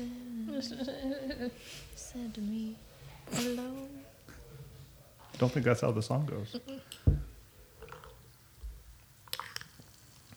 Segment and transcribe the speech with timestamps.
[0.00, 1.50] said,
[1.94, 2.74] said to me,
[3.32, 3.88] hello.
[5.38, 6.56] Don't think that's how the song goes.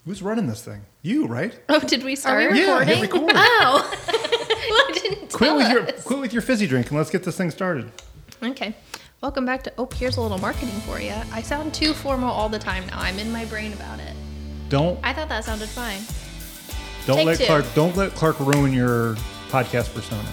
[0.05, 0.81] Who's running this thing?
[1.01, 1.57] You, right?
[1.69, 2.51] Oh, did we Are start?
[2.51, 3.27] we Yeah, hit recording?
[3.27, 3.33] record.
[3.35, 7.23] Oh, You didn't Quit tell with your quit with your fizzy drink and let's get
[7.23, 7.91] this thing started.
[8.41, 8.75] Okay.
[9.21, 11.13] Welcome back to Oh, here's a little marketing for you.
[11.31, 12.99] I sound too formal all the time now.
[12.99, 14.13] I'm in my brain about it.
[14.69, 15.99] Don't I thought that sounded fine.
[17.05, 17.45] don't Take let two.
[17.45, 19.15] Clark don't let Clark ruin your
[19.49, 20.23] podcast persona.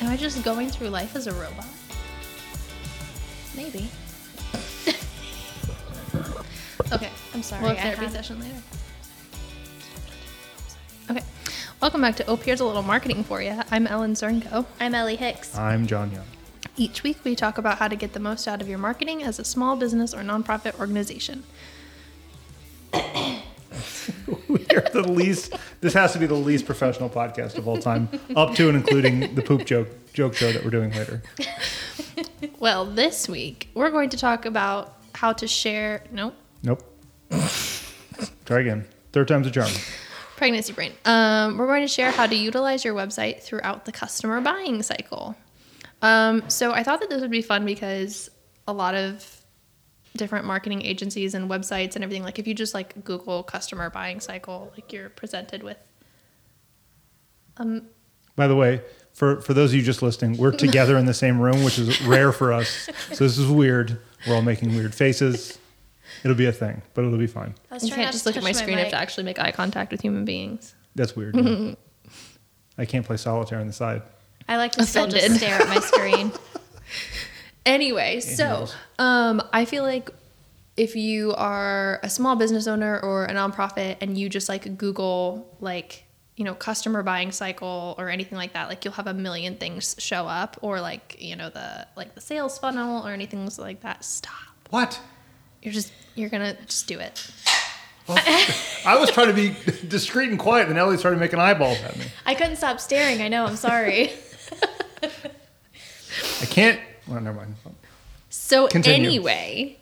[0.00, 1.66] Am I just going through life as a robot?
[3.56, 3.88] Maybe.
[6.90, 7.10] Okay.
[7.34, 7.62] I'm sorry.
[7.64, 8.54] We'll have I therapy had- session later.
[11.10, 11.22] Okay.
[11.82, 13.60] Welcome back to Oh, here's a little marketing for you.
[13.70, 14.64] I'm Ellen Cernko.
[14.80, 15.54] I'm Ellie Hicks.
[15.58, 16.24] I'm John Young.
[16.78, 19.38] Each week, we talk about how to get the most out of your marketing as
[19.38, 21.42] a small business or nonprofit organization.
[24.74, 28.54] Are the least this has to be the least professional podcast of all time, up
[28.56, 31.22] to and including the poop joke joke show that we're doing later.
[32.58, 36.02] Well, this week, we're going to talk about how to share.
[36.10, 36.34] Nope.
[36.62, 36.82] Nope.
[38.44, 38.84] Try again.
[39.12, 39.70] Third time's a charm.
[40.36, 40.92] Pregnancy brain.
[41.04, 45.36] Um, we're going to share how to utilize your website throughout the customer buying cycle.
[46.02, 48.30] Um, so I thought that this would be fun because
[48.66, 49.37] a lot of
[50.18, 54.20] different marketing agencies and websites and everything, like if you just like Google customer buying
[54.20, 55.78] cycle, like you're presented with.
[57.56, 57.86] Um,
[58.36, 58.82] By the way,
[59.14, 62.00] for, for those of you just listening, we're together in the same room, which is
[62.02, 62.88] rare for us.
[63.12, 63.98] So this is weird.
[64.26, 65.58] We're all making weird faces.
[66.24, 67.54] It'll be a thing, but it'll be fine.
[67.70, 68.76] I was you can't just to look at touch my screen.
[68.76, 70.74] You have to actually make eye contact with human beings.
[70.94, 71.36] That's weird.
[71.36, 71.74] yeah.
[72.78, 74.02] I can't play solitaire on the side.
[74.48, 76.32] I like to still just stare at my screen.
[77.66, 78.66] Anyway, so
[78.98, 80.10] um, I feel like
[80.76, 85.56] if you are a small business owner or a nonprofit and you just like Google
[85.60, 86.04] like
[86.36, 89.96] you know customer buying cycle or anything like that, like you'll have a million things
[89.98, 94.04] show up or like you know the like the sales funnel or anything like that.
[94.04, 94.32] Stop.
[94.70, 95.00] What?
[95.62, 97.30] You're just you're gonna just do it.
[98.08, 99.54] I was trying to be
[99.86, 102.06] discreet and quiet, and Ellie started making eyeballs at me.
[102.24, 103.20] I couldn't stop staring.
[103.20, 103.44] I know.
[103.44, 104.12] I'm sorry.
[105.02, 106.80] I can't.
[107.08, 107.54] Well, never mind.
[108.28, 109.08] So Continue.
[109.08, 109.78] anyway,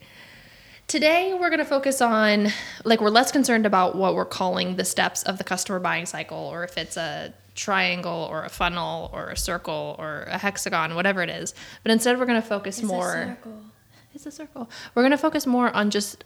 [0.87, 2.49] today we're going to focus on
[2.85, 6.39] like we're less concerned about what we're calling the steps of the customer buying cycle
[6.39, 11.23] or if it's a triangle or a funnel or a circle or a hexagon, whatever
[11.23, 11.55] it is.
[11.83, 13.63] But instead we're going to focus more circle.
[14.15, 14.71] It's a circle.
[14.95, 16.25] We're going to focus more on just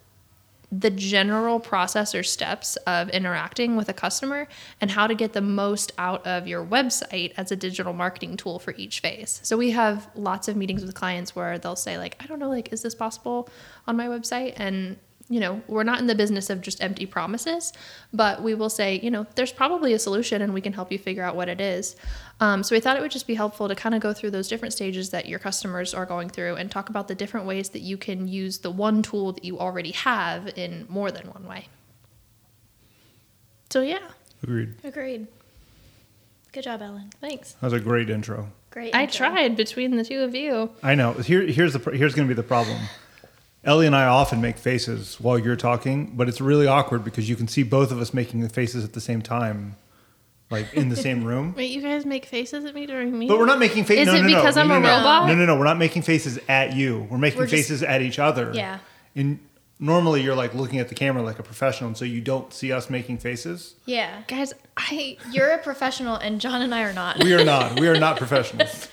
[0.73, 4.47] the general process or steps of interacting with a customer
[4.81, 8.59] and how to get the most out of your website as a digital marketing tool
[8.59, 9.41] for each phase.
[9.43, 12.49] So we have lots of meetings with clients where they'll say like, I don't know,
[12.49, 13.49] like, is this possible
[13.87, 14.55] on my website?
[14.57, 14.97] And
[15.31, 17.73] you know, we're not in the business of just empty promises,
[18.13, 20.99] but we will say, you know, there's probably a solution and we can help you
[20.99, 21.95] figure out what it is.
[22.41, 24.49] Um, so we thought it would just be helpful to kind of go through those
[24.49, 27.81] different stages that your customers are going through and talk about the different ways that
[27.81, 31.69] you can use the one tool that you already have in more than one way.
[33.71, 34.01] So yeah,
[34.43, 34.75] Agreed.
[34.83, 35.27] Agreed.
[36.53, 37.11] Good job, Ellen.
[37.21, 37.53] thanks.
[37.53, 38.51] That was a great intro.
[38.71, 38.95] Great.
[38.95, 40.71] I tried between the two of you.
[40.83, 41.13] I know.
[41.13, 42.79] Here, here's the here's going to be the problem.
[43.65, 47.37] Ellie and I often make faces while you're talking, but it's really awkward because you
[47.37, 49.77] can see both of us making the faces at the same time,
[50.51, 51.55] like in the same room.
[51.57, 53.29] Wait, you guys make faces at me during me?
[53.29, 54.09] But we're not making faces.
[54.09, 54.37] Is no, it no, no.
[54.37, 54.89] because no, I'm no, a no.
[54.89, 55.29] robot?
[55.29, 55.59] No, no, no.
[55.59, 57.07] We're not making faces at you.
[57.11, 58.51] We're making We're just- faces at each other.
[58.55, 58.79] Yeah.
[59.15, 59.41] And
[59.79, 62.73] normally you're like looking at the camera like a professional, and so you don't see
[62.73, 63.75] us making faces.
[63.85, 64.23] Yeah.
[64.27, 67.23] Guys, I You're a professional, and John and I are not.
[67.23, 67.79] We are not.
[67.79, 68.89] We are not professionals.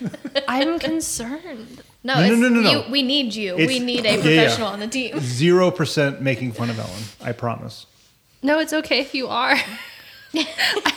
[0.47, 1.83] I'm concerned.
[2.03, 2.71] No, No, no, it's, no, no.
[2.85, 3.53] You, we need you.
[3.57, 4.21] It's- we need yeah, a yeah.
[4.21, 5.19] professional on the team.
[5.19, 7.03] Zero percent making fun of Ellen.
[7.21, 7.85] I promise.
[8.43, 9.55] No, it's okay if you are.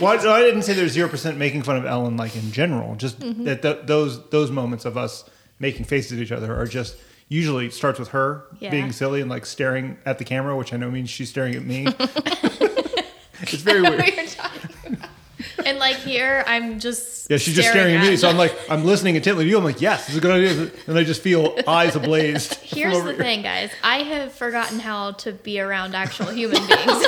[0.00, 2.94] Well, I, I didn't say there's zero percent making fun of Ellen, like in general.
[2.96, 3.44] Just Mm-hmm.
[3.44, 5.24] that th- those those moments of us
[5.58, 6.96] making faces at each other are just
[7.28, 8.70] usually starts with her Yeah.
[8.70, 11.64] being silly and like staring at the camera, which I know means she's staring at
[11.64, 11.86] me.
[13.40, 14.04] it's very weird.
[15.64, 15.86] You're talking about.
[15.86, 18.16] and like here, I'm just Yeah, she's just staring at me.
[18.16, 19.58] So I'm like, I'm listening intently to you.
[19.58, 20.70] I'm like, yes, this is a good idea.
[20.86, 22.52] And I just feel eyes ablaze.
[22.62, 23.14] Here's the here.
[23.14, 23.70] thing, guys.
[23.82, 27.04] I have forgotten how to be around actual human beings.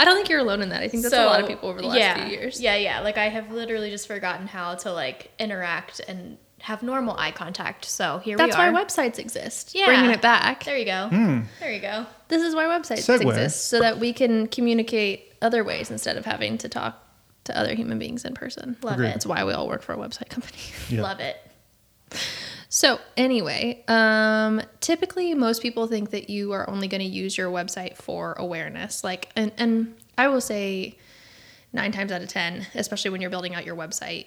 [0.00, 0.82] I don't think you're alone in that.
[0.82, 2.60] I think that's a lot of people over the last yeah, few years.
[2.60, 3.00] Yeah, yeah.
[3.00, 7.84] Like I have literally just forgotten how to like interact and have normal eye contact.
[7.84, 8.72] So here That's we are.
[8.72, 9.74] That's why websites exist.
[9.74, 9.86] Yeah.
[9.86, 10.64] Bringing it back.
[10.64, 11.08] There you go.
[11.08, 11.40] Hmm.
[11.60, 12.06] There you go.
[12.28, 13.26] This is why websites Segue.
[13.28, 17.06] exist, so that we can communicate other ways instead of having to talk
[17.44, 18.76] to other human beings in person.
[18.82, 19.08] Love Agreed.
[19.08, 19.12] it.
[19.12, 20.58] That's why we all work for a website company.
[20.88, 21.02] Yeah.
[21.08, 21.36] Love it.
[22.68, 27.50] So anyway, um, typically most people think that you are only going to use your
[27.50, 29.02] website for awareness.
[29.04, 30.96] Like, and and I will say,
[31.72, 34.26] nine times out of 10, especially when you're building out your website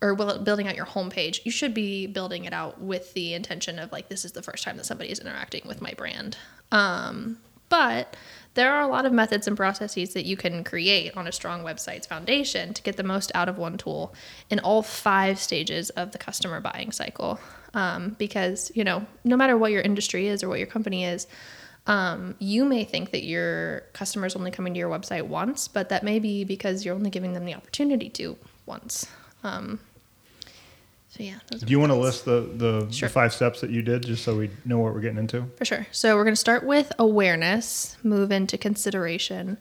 [0.00, 3.90] or building out your homepage, you should be building it out with the intention of
[3.92, 6.36] like, this is the first time that somebody is interacting with my brand.
[6.70, 7.38] Um,
[7.68, 8.16] but
[8.58, 11.62] there are a lot of methods and processes that you can create on a strong
[11.62, 14.12] website's foundation to get the most out of one tool
[14.50, 17.38] in all five stages of the customer buying cycle.
[17.74, 21.28] Um, because, you know, no matter what your industry is or what your company is,
[21.86, 26.02] um, you may think that your customers only coming to your website once, but that
[26.02, 29.06] may be because you're only giving them the opportunity to once.
[29.44, 29.78] Um,
[31.18, 33.08] so yeah, those Do you want to list the, the, Sure.
[33.08, 35.46] the five steps that you did just so we know what we're getting into?
[35.56, 35.86] For sure.
[35.90, 39.58] So we're going to start with awareness, move into consideration,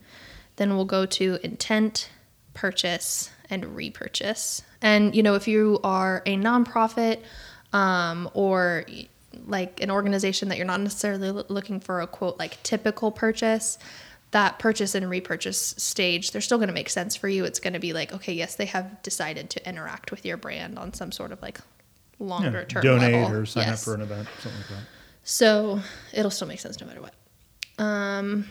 [0.58, 2.12] then we'll go to intent,
[2.54, 4.62] purchase, and repurchase.
[4.84, 7.22] And you know, if you are a nonprofit
[7.74, 8.86] um, or
[9.48, 13.80] like an organization that you're not necessarily looking for a quote like typical purchase,
[14.32, 17.46] that purchase and repurchase stage, they're still going to make sense for you.
[17.46, 20.78] It's going to be like, okay, yes, they have decided to interact with your brand
[20.78, 21.60] on some sort of like
[22.20, 23.38] longer term donate level.
[23.38, 23.82] or sign Yes.
[23.82, 24.88] up for an event, something like that.
[25.24, 25.80] So
[26.14, 27.14] it'll still make sense no matter what.
[27.80, 28.48] Um,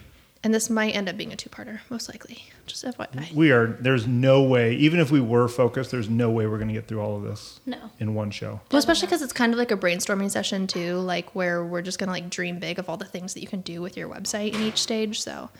[0.46, 2.44] and this might end up being a two-parter, most likely.
[2.68, 3.32] Just FYI.
[3.32, 6.68] We are, there's no way, even if we were focused, there's no way we're going
[6.68, 7.90] to get through all of this No.
[7.98, 8.60] in one show.
[8.70, 11.98] Well, especially because it's kind of like a brainstorming session too, like where we're just
[11.98, 14.54] gonna like dream big of all the things that you can do with your website
[14.54, 15.20] in each stage.
[15.20, 15.50] So,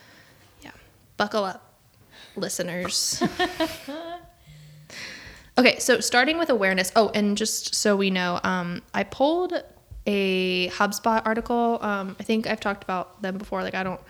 [0.63, 0.71] yeah,
[1.17, 1.75] buckle up,
[2.37, 3.21] listeners.
[5.59, 6.93] okay, so starting with awareness.
[6.95, 9.53] Oh, and just so we know, um, I pulled
[10.07, 11.81] a HubSpot article.
[11.83, 13.65] Um, I think I've talked about them before.
[13.65, 14.01] Like, I don't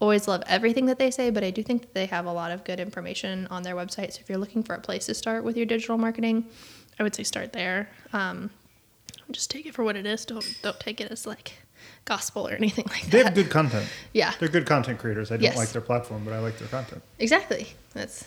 [0.00, 2.50] always love everything that they say, but I do think that they have a lot
[2.50, 4.12] of good information on their website.
[4.12, 6.46] So if you're looking for a place to start with your digital marketing,
[6.98, 7.88] I would say start there.
[8.12, 8.50] Um,
[9.30, 10.24] just take it for what it is.
[10.24, 11.54] Don't don't take it as like
[12.04, 13.10] gospel or anything like that.
[13.10, 13.88] They have good content.
[14.12, 15.30] Yeah, They're good content creators.
[15.30, 15.56] I don't Yes.
[15.56, 17.02] like their platform, but I like their content.
[17.18, 17.68] exactly.
[17.94, 18.24] That's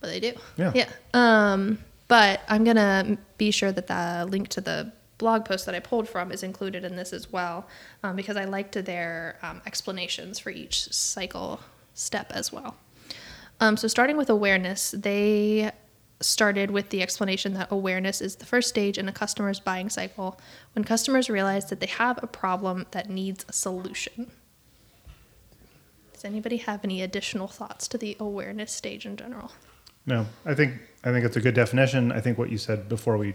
[0.00, 0.32] what they do.
[0.56, 0.72] Yeah.
[0.74, 0.88] Yeah.
[1.14, 1.78] Um,
[2.08, 6.08] but I'm gonna be sure that the link to the blog post that I pulled
[6.08, 7.68] from is included in this as well,
[8.02, 11.60] um, because I liked their um, explanations for each cycle
[11.94, 12.74] step as well.
[13.60, 15.70] Um, so starting with awareness, they
[16.20, 20.38] started with the explanation that awareness is the first stage in a customer's buying cycle
[20.74, 24.30] when customers realize that they have a problem that needs a solution.
[26.12, 29.52] Does anybody have any additional thoughts to the awareness stage in general?
[30.06, 30.74] No, I think
[31.04, 32.12] I think it's a good definition.
[32.12, 33.34] I think what you said before we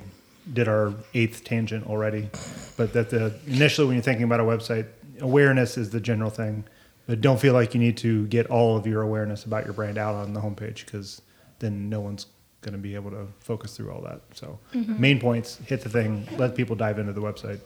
[0.54, 2.30] did our eighth tangent already,
[2.78, 4.88] but that the initially when you're thinking about a website,
[5.20, 6.64] awareness is the general thing,
[7.08, 9.98] but don't feel like you need to get all of your awareness about your brand
[9.98, 11.22] out on the homepage because
[11.60, 12.28] then no one's
[12.62, 14.22] going to be able to focus through all that.
[14.34, 15.00] So mm-hmm.
[15.00, 17.60] main points, hit the thing, let people dive into the website.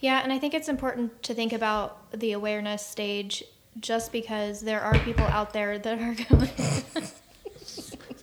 [0.00, 3.44] Yeah, and I think it's important to think about the awareness stage
[3.78, 6.50] just because there are people out there that are going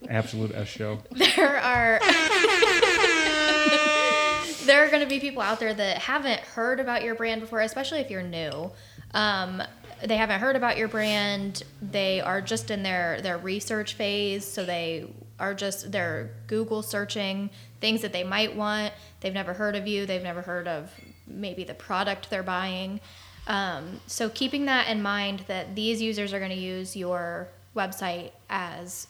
[0.10, 1.00] Absolute S show.
[1.12, 2.00] there are
[4.68, 7.62] there are going to be people out there that haven't heard about your brand before,
[7.62, 8.72] especially if you're new.
[9.14, 9.64] Um,
[10.04, 11.64] they haven't heard about your brand.
[11.82, 15.08] They are just in their their research phase, so they
[15.40, 17.50] are just they're Google searching
[17.82, 18.94] things that they might want.
[19.22, 20.06] They've never heard of you.
[20.06, 20.92] They've never heard of
[21.26, 23.00] maybe the product they're buying.
[23.48, 28.32] Um, so keeping that in mind that these users are going to use your website
[28.50, 29.08] as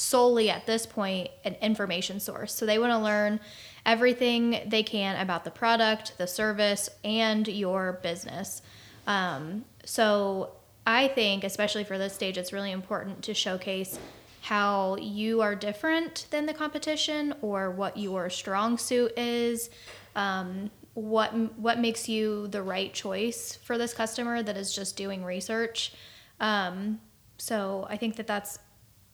[0.00, 2.54] solely at this point an information source.
[2.54, 3.40] So they want to learn
[3.84, 8.62] everything they can about the product, the service, and your business.
[9.06, 10.52] Um, so
[10.86, 13.98] I think, especially for this stage, it's really important to showcase
[14.42, 19.70] how you are different than the competition or what your strong suit is.
[20.16, 25.24] Um, what what makes you the right choice for this customer that is just doing
[25.24, 25.92] research
[26.40, 27.00] um,
[27.38, 28.58] so i think that that's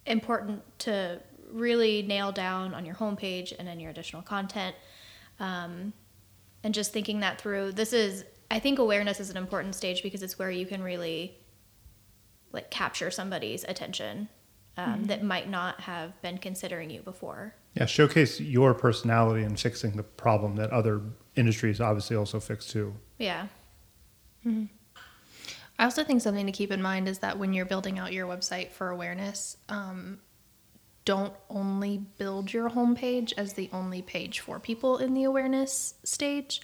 [0.06, 1.20] important to
[1.50, 4.74] really nail down on your homepage and in your additional content.
[5.38, 5.92] Um,
[6.62, 10.22] and just thinking that through this is i think awareness is an important stage because
[10.22, 11.36] it's where you can really
[12.52, 14.28] like capture somebody's attention
[14.78, 17.54] um, that might not have been considering you before.
[17.74, 21.00] Yeah, showcase your personality in fixing the problem that other
[21.34, 22.94] industries obviously also fix too.
[23.18, 23.46] yeah
[25.78, 28.26] I also think something to keep in mind is that when you're building out your
[28.26, 30.20] website for awareness, um,
[31.04, 36.60] don't only build your homepage as the only page for people in the awareness stage,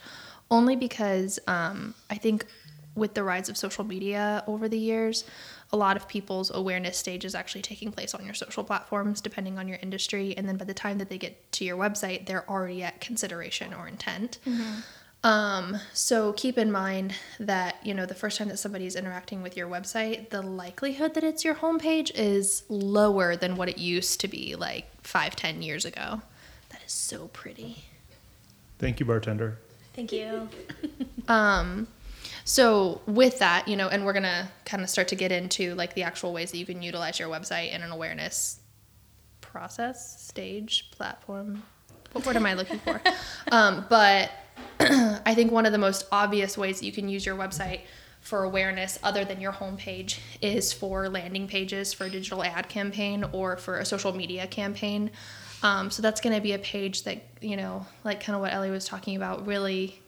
[0.50, 2.46] only because um, I think
[2.94, 5.24] with the rise of social media over the years,
[5.72, 9.58] a lot of people's awareness stage is actually taking place on your social platforms, depending
[9.58, 10.34] on your industry.
[10.36, 13.72] And then by the time that they get to your website, they're already at consideration
[13.72, 14.38] or intent.
[15.24, 19.56] Um, so keep in mind that, you know, the first time that somebody's interacting with
[19.56, 24.28] your website, the likelihood that it's your homepage is lower than what it used to
[24.28, 26.22] be like five, ten years ago.
[26.70, 27.84] That is so pretty.
[28.78, 29.58] Thank you, bartender.
[29.94, 30.48] Thank you.
[31.28, 31.86] Um,
[32.44, 35.94] so with that, you know, and we're gonna kind of start to get into like
[35.94, 38.58] the actual ways that you can utilize your website in an awareness
[39.40, 41.62] process, stage, platform.
[42.10, 43.00] What word am I looking for?
[43.52, 44.32] um, but
[44.80, 47.80] I think one of the most obvious ways that you can use your website
[48.20, 53.24] for awareness other than your homepage is for landing pages for a digital ad campaign
[53.32, 55.10] or for a social media campaign.
[55.62, 58.52] Um, so that's going to be a page that, you know, like kind of what
[58.52, 60.00] Ellie was talking about, really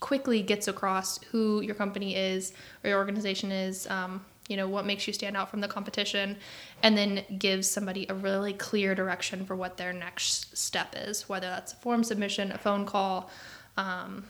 [0.00, 2.52] quickly gets across who your company is
[2.84, 6.36] or your organization is, um, you know, what makes you stand out from the competition,
[6.82, 11.48] and then gives somebody a really clear direction for what their next step is, whether
[11.48, 13.28] that's a form submission, a phone call,
[13.76, 14.24] um,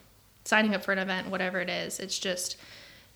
[0.44, 2.00] signing up for an event, whatever it is.
[2.00, 2.56] It's just,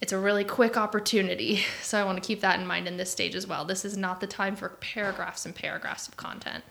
[0.01, 1.61] it's a really quick opportunity.
[1.83, 3.65] So I want to keep that in mind in this stage as well.
[3.65, 6.63] This is not the time for paragraphs and paragraphs of content,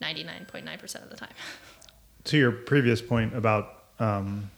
[0.00, 1.30] 99.9% of the time.
[2.26, 4.48] To your previous point about um,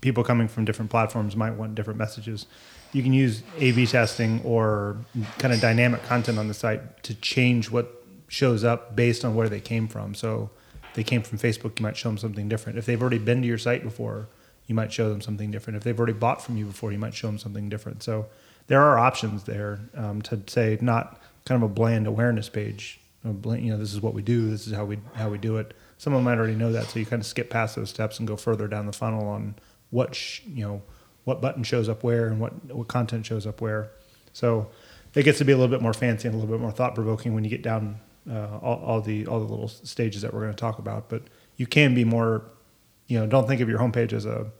[0.00, 2.46] people coming from different platforms might want different messages.
[2.92, 4.96] You can use A/B testing or
[5.38, 9.48] kind of dynamic content on the site to change what shows up based on where
[9.48, 10.14] they came from.
[10.14, 10.50] So,
[10.94, 12.78] they came from Facebook, you might show them something different.
[12.78, 14.28] If they've already been to your site before,
[14.66, 15.76] you might show them something different.
[15.76, 18.02] If they've already bought from you before, you might show them something different.
[18.02, 18.26] So,
[18.66, 23.00] there are options there um, to say not kind of a bland awareness page.
[23.24, 24.50] You know, this is what we do.
[24.50, 25.74] This is how we how we do it.
[25.96, 28.36] Someone might already know that, so you kind of skip past those steps and go
[28.36, 29.54] further down the funnel on
[29.90, 30.82] what sh- you know
[31.24, 33.90] what button shows up where and what what content shows up where.
[34.34, 34.68] So
[35.14, 36.94] it gets to be a little bit more fancy and a little bit more thought
[36.94, 38.00] provoking when you get down
[38.30, 41.08] uh, all, all the all the little stages that we're going to talk about.
[41.08, 41.22] But
[41.56, 42.44] you can be more,
[43.06, 44.50] you know, don't think of your homepage as a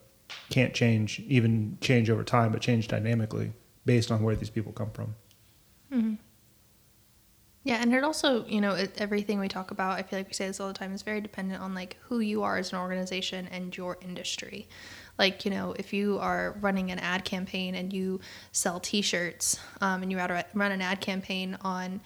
[0.51, 3.53] can't change, even change over time, but change dynamically
[3.85, 5.15] based on where these people come from.
[5.91, 6.15] Hmm.
[7.65, 10.35] Yeah, and it also, you know, it, everything we talk about, I feel like we
[10.35, 12.79] say this all the time, is very dependent on like who you are as an
[12.79, 14.69] organization and your industry.
[15.19, 18.21] Like, you know, if you are running an ad campaign and you
[18.53, 22.03] sell T-shirts, um, and you run an ad campaign on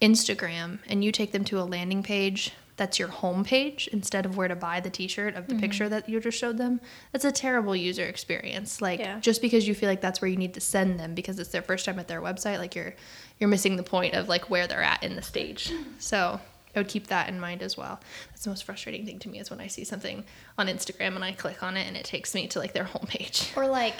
[0.00, 4.36] Instagram, and you take them to a landing page that's your home page instead of
[4.36, 5.62] where to buy the T-shirt of the mm-hmm.
[5.62, 8.82] picture that you just showed them, that's a terrible user experience.
[8.82, 9.18] Like, Yeah.
[9.20, 11.62] just because you feel like that's where you need to send them because it's their
[11.62, 12.94] first time at their website, like you're
[13.38, 15.72] you're missing the point of like where they're at in the stage.
[15.98, 16.40] So
[16.76, 18.00] I would keep that in mind as well.
[18.30, 20.24] That's the most frustrating thing to me is when I see something
[20.58, 23.56] on Instagram and I click on it and it takes me to like their homepage.
[23.56, 23.94] Or like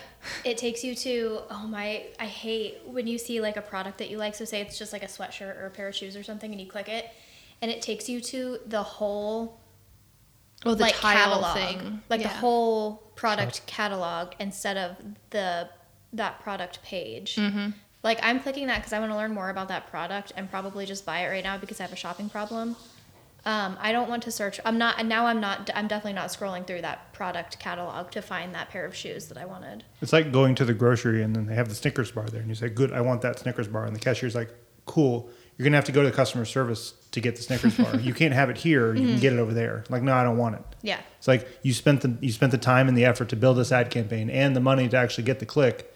[0.44, 4.10] it takes you to oh my I hate when you see like a product that
[4.10, 4.34] you like.
[4.34, 6.60] So say it's just like a sweatshirt or a pair of shoes or something, and
[6.60, 7.10] you click it,
[7.62, 9.60] and it takes you to the whole
[10.64, 14.96] Oh, the like tile catalog, thing, like the whole product catalog instead of
[15.30, 15.68] the
[16.12, 17.36] that product page.
[17.36, 17.70] Mm-hmm.
[18.06, 20.86] Like I'm clicking that because I want to learn more about that product and probably
[20.86, 22.76] just buy it right now because I have a shopping problem.
[23.44, 24.60] Um, I don't want to search.
[24.64, 25.70] I'm not, and now I'm not.
[25.74, 29.36] I'm definitely not scrolling through that product catalog to find that pair of shoes that
[29.36, 29.82] I wanted.
[30.00, 32.48] It's like going to the grocery and then they have the Snickers bar there, and
[32.48, 34.50] you say, "Good, I want that Snickers bar," and the cashier's like,
[34.84, 37.96] "Cool, you're gonna have to go to the customer service to get the Snickers bar.
[38.00, 38.94] You can't have it here.
[38.94, 40.62] You can get it over there." Like, no, I don't want it.
[40.82, 41.00] Yeah.
[41.18, 43.72] It's like you spent the you spent the time and the effort to build this
[43.72, 45.92] ad campaign and the money to actually get the click.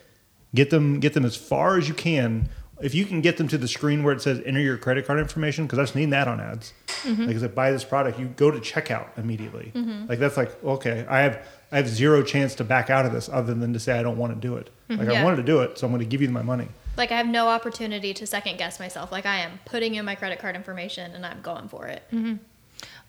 [0.54, 2.49] Get them get them as far as you can.
[2.80, 5.19] If you can get them to the screen where it says enter your credit card
[5.19, 6.73] information, because I've seen that on ads.
[7.02, 7.26] Mm-hmm.
[7.26, 9.71] Like, if I buy this product, you go to checkout immediately.
[9.75, 10.07] Mm-hmm.
[10.07, 13.28] Like that's like okay, I have I have zero chance to back out of this
[13.28, 14.71] other than to say I don't want to do it.
[14.88, 15.00] Mm-hmm.
[15.00, 16.69] Like I wanted to do it, so I'm going to give you my money.
[16.97, 19.12] Like I have no opportunity to second guess myself.
[19.12, 22.02] Like I am putting in my credit card information and I'm going for it.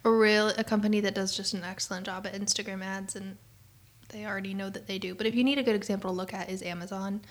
[0.04, 3.38] a real a company that does just an excellent job at Instagram ads and
[4.12, 5.16] they already know that they do.
[5.16, 7.22] But if you need a good example to look at is Amazon,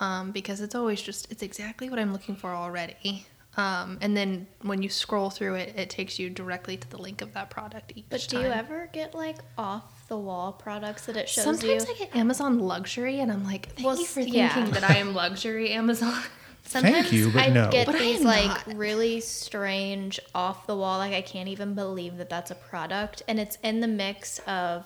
[0.00, 3.26] um, because it's always just it's exactly what I'm looking for already.
[3.56, 7.22] Um, and then when you scroll through it, it takes you directly to the link
[7.22, 8.46] of that product each But do time.
[8.46, 11.94] you ever get like off the wall products that it shows Sometimes you?
[11.94, 14.96] I get Amazon luxury, and I'm like, thank Well, you for s- thinking that I
[14.96, 16.20] am luxury, Amazon.
[16.64, 17.70] Sometimes you, but I no.
[17.70, 18.76] get But I these am like not.
[18.76, 20.98] really strange off the wall.
[20.98, 24.84] Like I can't even believe that that's a product, and it's in the mix of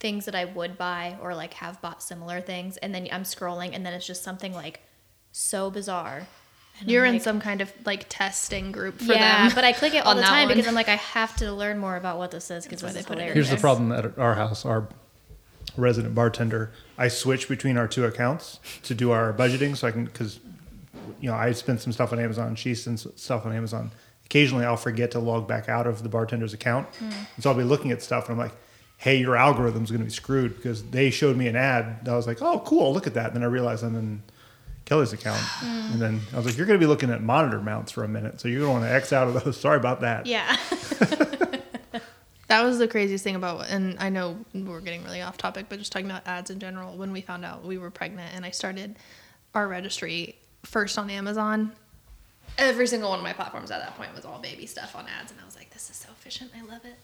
[0.00, 3.74] things that I would buy or like have bought similar things, and then I'm scrolling,
[3.74, 4.80] and then it's just something like
[5.32, 6.26] so bizarre.
[6.80, 9.54] And You're I'm in some kind of like testing group for yeah, them.
[9.54, 10.56] but I click it all the time one.
[10.56, 12.94] because I'm like I have to learn more about what this is because why this
[12.94, 13.48] they is put it hilarious.
[13.48, 14.64] Here's the problem at our house.
[14.64, 14.88] Our
[15.76, 20.04] resident bartender, I switch between our two accounts to do our budgeting, so I can
[20.04, 20.40] because
[21.20, 23.90] you know I spend some stuff on Amazon, she spends stuff on Amazon.
[24.26, 27.04] Occasionally, I'll forget to log back out of the bartender's account, hmm.
[27.04, 28.54] and so I'll be looking at stuff, and I'm like,
[28.98, 32.04] hey, your algorithm's going to be screwed because they showed me an ad.
[32.04, 33.26] That I was like, oh, cool, look at that.
[33.26, 34.22] And then I realized I'm in
[34.84, 35.40] Kelly's account.
[35.90, 38.08] And then I was like, you're going to be looking at monitor mounts for a
[38.08, 38.42] minute.
[38.42, 39.56] So you're going to want to X out of those.
[39.60, 40.26] Sorry about that.
[40.26, 40.54] Yeah.
[42.48, 45.78] That was the craziest thing about, and I know we're getting really off topic, but
[45.78, 46.96] just talking about ads in general.
[46.96, 48.96] When we found out we were pregnant, and I started
[49.54, 51.72] our registry first on Amazon,
[52.56, 55.30] every single one of my platforms at that point was all baby stuff on ads,
[55.30, 56.50] and I was like, "This is so efficient.
[56.56, 56.96] I love it.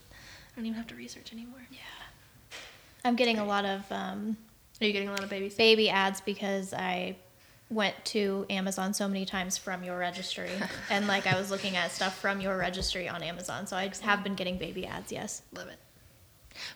[0.55, 1.79] I don't even have to research anymore." Yeah.
[3.05, 4.37] I'm getting a lot of um,
[4.81, 7.17] Are you getting a lot of baby baby ads because I
[7.71, 10.51] went to Amazon so many times from your registry.
[10.91, 13.67] and like I was looking at stuff from your registry on Amazon.
[13.67, 15.43] So I just have been getting baby ads, yes.
[15.53, 15.79] Love it.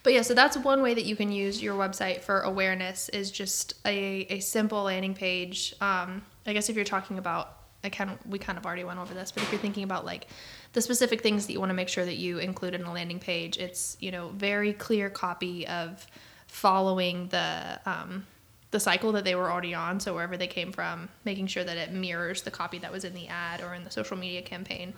[0.03, 3.31] But yeah, so that's one way that you can use your website for awareness is
[3.31, 5.75] just a, a simple landing page.
[5.81, 7.55] Um, I guess if you're talking about,
[7.85, 10.05] I kind of we kind of already went over this, but if you're thinking about
[10.05, 10.27] like
[10.73, 13.19] the specific things that you want to make sure that you include in a landing
[13.19, 16.07] page, it's you know very clear copy of
[16.47, 18.27] following the um,
[18.71, 19.99] the cycle that they were already on.
[19.99, 23.15] So wherever they came from, making sure that it mirrors the copy that was in
[23.15, 24.93] the ad or in the social media campaign.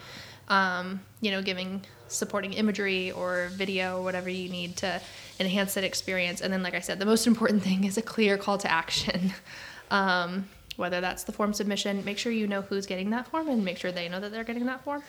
[0.49, 5.01] Um, you know, giving supporting imagery or video whatever you need to
[5.39, 6.41] enhance that experience.
[6.41, 9.33] And then, like I said, the most important thing is a clear call to action.
[9.93, 13.65] Um, whether that's the form submission, make sure you know who's getting that form and
[13.65, 15.03] make sure they know that they're getting that form.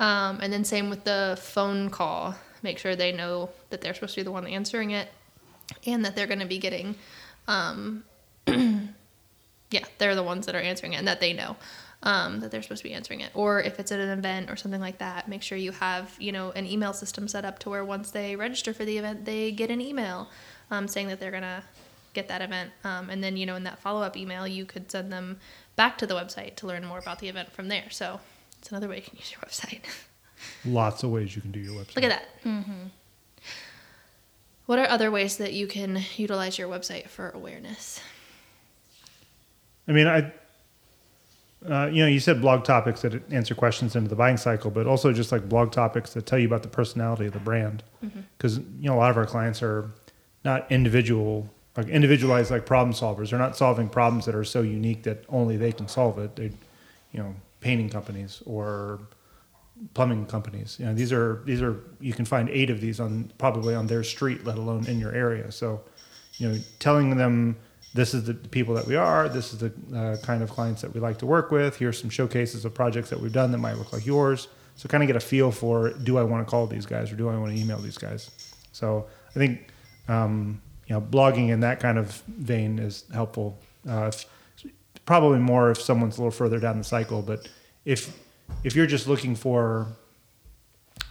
[0.00, 2.34] Um, and then same with the phone call.
[2.62, 5.08] Make sure they know that they're supposed to be the one answering it,
[5.86, 6.96] and that they're going to be getting,
[7.46, 8.04] um,
[8.46, 11.56] yeah, they're the ones that are answering it, and that they know
[12.02, 13.30] um, that they're supposed to be answering it.
[13.34, 16.32] Or if it's at an event or something like that, make sure you have you
[16.32, 19.52] know an email system set up to where once they register for the event, they
[19.52, 20.28] get an email
[20.70, 21.62] um, saying that they're gonna
[22.14, 24.90] get that event, um, and then you know in that follow up email you could
[24.90, 25.38] send them
[25.76, 27.90] back to the website to learn more about the event from there.
[27.90, 28.20] So
[28.58, 29.80] it's another way you can use your website.
[30.64, 31.96] Lots of ways you can do your website.
[31.96, 32.60] Look at that.
[34.66, 38.00] What are other ways that you can utilize your website for awareness?
[39.88, 40.30] I mean, I,
[41.66, 44.86] uh, you know, you said blog topics that answer questions into the buying cycle, but
[44.86, 47.82] also just like blog topics that tell you about the personality of the brand.
[48.36, 49.90] Because you know, a lot of our clients are
[50.44, 53.30] not individual, like individualized, like problem solvers.
[53.30, 56.36] They're not solving problems that are so unique that only they can solve it.
[56.36, 56.52] They,
[57.12, 59.00] you know, painting companies or
[59.94, 60.76] plumbing companies.
[60.78, 63.86] You know, these are these are you can find eight of these on probably on
[63.86, 65.50] their street, let alone in your area.
[65.52, 65.82] So,
[66.36, 67.56] you know, telling them
[67.94, 70.92] this is the people that we are, this is the uh, kind of clients that
[70.92, 71.76] we like to work with.
[71.76, 74.48] Here's some showcases of projects that we've done that might look like yours.
[74.76, 77.16] So, kind of get a feel for do I want to call these guys or
[77.16, 78.30] do I want to email these guys?
[78.72, 79.68] So, I think
[80.08, 83.58] um, you know blogging in that kind of vein is helpful.
[83.88, 84.10] Uh,
[85.08, 87.48] probably more if someone's a little further down the cycle, but
[87.86, 88.14] if
[88.62, 89.86] if you're just looking for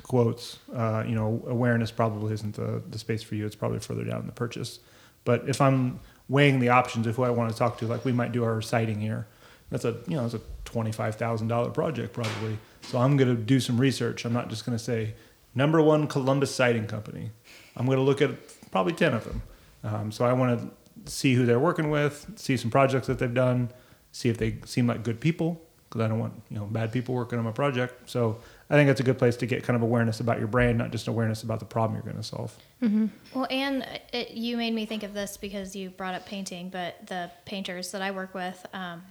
[0.04, 3.44] quotes, uh, you know, awareness probably isn't the, the space for you.
[3.48, 4.80] It's probably further down the purchase.
[5.26, 8.12] But if I'm weighing the options of who I want to talk to, like we
[8.12, 9.26] might do our siding here,
[9.72, 12.60] that's a you know it's a twenty five thousand dollar project probably.
[12.84, 14.26] So I'm going to do some research.
[14.26, 15.16] I'm not just going to say
[15.56, 17.32] number one Columbus siding company.
[17.76, 18.32] I'm going to look at
[18.70, 19.42] probably ten of them.
[19.84, 23.34] Um, so I want to see who they're working with, see some projects that they've
[23.34, 23.72] done,
[24.18, 27.14] see if they seem like good people because I don't want you know bad people
[27.14, 28.10] working on my project.
[28.10, 30.78] So I think that's a good place to get kind of awareness about your brand,
[30.78, 32.58] not just awareness about the problem you're going to solve.
[33.34, 37.06] Well, and it, you made me think of this because you brought up painting, but
[37.08, 39.04] the painters that I work with, um,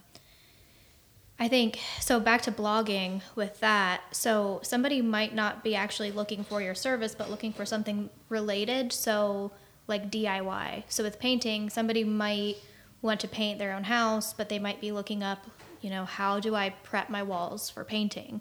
[1.39, 2.19] I think so.
[2.19, 4.03] Back to blogging with that.
[4.11, 8.93] So somebody might not be actually looking for your service, but looking for something related.
[8.93, 9.53] So
[9.87, 10.83] like DIY.
[10.89, 12.57] So with painting, somebody might
[13.03, 15.47] want to paint their own house, but they might be looking up,
[15.81, 18.41] you know, how do I prep my walls for painting?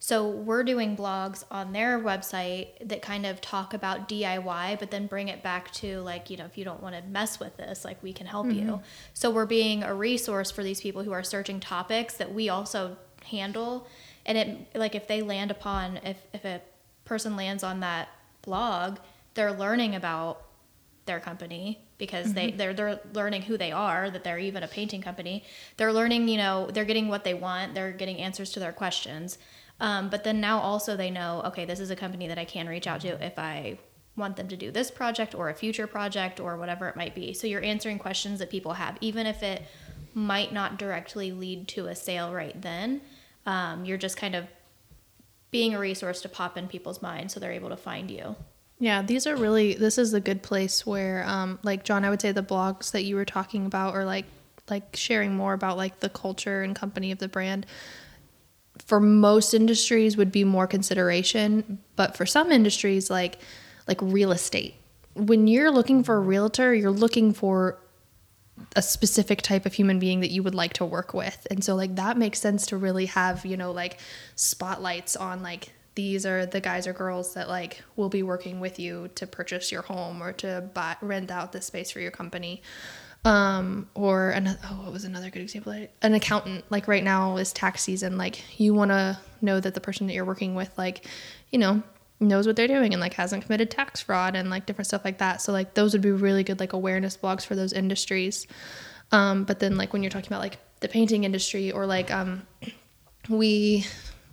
[0.00, 5.08] So we're doing blogs on their website that kind of talk about DIY, but then
[5.08, 7.84] bring it back to like, you know, if you don't want to mess with this,
[7.84, 8.62] like we can help you.
[8.62, 8.82] Mm-hmm.
[9.12, 12.96] So we're being a resource for these people who are searching topics that we also
[13.24, 13.88] handle.
[14.24, 16.60] And it like if they land upon if if a
[17.04, 18.08] person lands on that
[18.42, 18.98] blog,
[19.34, 20.42] they're learning about
[21.06, 25.02] their company because they they're they're learning who they are that they're even a painting
[25.02, 25.44] company.
[25.76, 29.38] They're learning you know they're getting what they want they're getting answers to their questions.
[29.80, 32.68] Um, but then now also they know okay this is a company that i can
[32.68, 33.78] reach out to if i
[34.16, 37.32] want them to do this project or a future project or whatever it might be.
[37.32, 39.62] So you're answering questions that people have even if it
[40.14, 43.00] might not directly lead to a sale right then
[43.46, 44.46] um, you're just kind of
[45.50, 48.34] being a resource to pop in people's minds so they're able to find you
[48.80, 49.74] Yeah, these are really.
[49.74, 53.04] This is a good place where, um, like John, I would say the blogs that
[53.04, 54.26] you were talking about, or like
[54.70, 57.66] like sharing more about like the culture and company of the brand.
[58.86, 63.40] For most industries, would be more consideration, but for some industries, like
[63.88, 64.76] like real estate.
[65.14, 67.78] When you're looking for a realtor, you're looking for
[68.76, 71.46] a specific type of human being that you would like to work with.
[71.50, 73.98] And so like that makes sense to really have, you know, like
[74.36, 78.78] spotlights on like these are the guys or girls that like will be working with
[78.78, 82.62] you to purchase your home or to buy rent out the space for your company.
[83.24, 85.74] Um, or another, oh, what was another good example?
[86.00, 88.16] An accountant, like right now is tax season.
[88.16, 91.04] Like you want to know that the person that you're working with, like,
[91.50, 91.82] you know,
[92.20, 95.18] knows what they're doing and like hasn't committed tax fraud and like different stuff like
[95.18, 95.42] that.
[95.42, 98.46] So like those would be really good like awareness blogs for those industries.
[99.10, 102.46] Um, but then like when you're talking about like the painting industry or like um,
[103.28, 103.84] we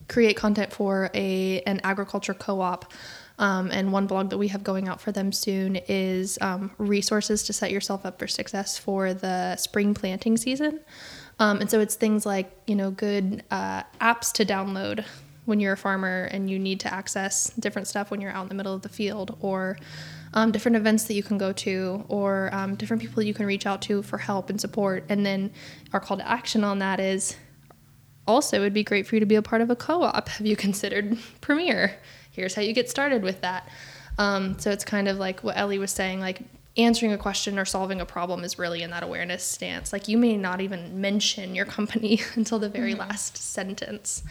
[0.08, 2.92] create content for a an agriculture co-op.
[3.38, 7.44] Um, and one blog that we have going out for them soon is um, resources
[7.44, 10.80] to set yourself up for success for the spring planting season.
[11.40, 15.04] Um, and so it's things like you know good uh, apps to download
[15.46, 18.50] when you're a farmer and you need to access different stuff when you're out in
[18.50, 19.78] the middle of the field, or
[20.34, 23.66] um, different events that you can go to, or um, different people you can reach
[23.66, 25.04] out to for help and support.
[25.10, 25.52] And then
[25.94, 27.36] our call to action on that is
[28.28, 30.30] also, it'd be great for you to be a part of a co op.
[30.30, 31.98] Have you considered Premier?
[32.32, 33.70] Here's how you get started with that.
[34.18, 36.42] Um, so it's kind of like what Ellie was saying, like
[36.78, 39.94] answering a question or solving a problem is really in that awareness stance.
[39.94, 43.02] Like you may not even mention your company until the very mm-hmm.
[43.02, 44.24] last sentence.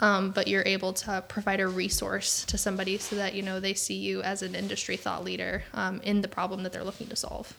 [0.00, 3.74] Um, but you're able to provide a resource to somebody so that you know they
[3.74, 7.16] see you as an industry thought leader um, in the problem that they're looking to
[7.16, 7.52] solve.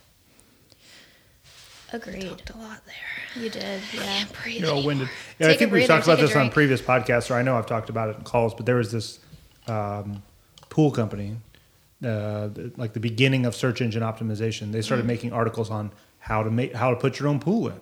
[1.92, 2.24] Agreed.
[2.24, 3.42] Talked a lot there.
[3.44, 4.26] You did, yeah.
[4.46, 5.10] You're all winded.
[5.40, 7.90] Yeah, I think we've talked about this on previous podcasts, or I know I've talked
[7.90, 8.54] about it in calls.
[8.54, 9.20] But there was this
[9.68, 10.22] um,
[10.70, 11.38] pool company,
[12.06, 14.72] uh, like the beginning of search engine optimization.
[14.72, 15.08] They started mm.
[15.08, 17.80] making articles on how to make how to put your own pool in,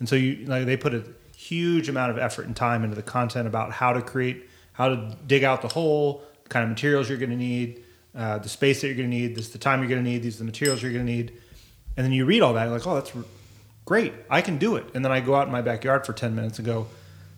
[0.00, 1.04] and so you like they put a
[1.36, 5.16] huge amount of effort and time into the content about how to create, how to
[5.26, 7.84] dig out the hole, the kind of materials you're going to need,
[8.16, 10.22] uh, the space that you're going to need, this the time you're going to need,
[10.22, 11.32] these are the materials you're going to need,
[11.96, 13.12] and then you read all that, you're like, oh, that's
[13.84, 14.86] great, I can do it.
[14.94, 16.86] And then I go out in my backyard for 10 minutes and go,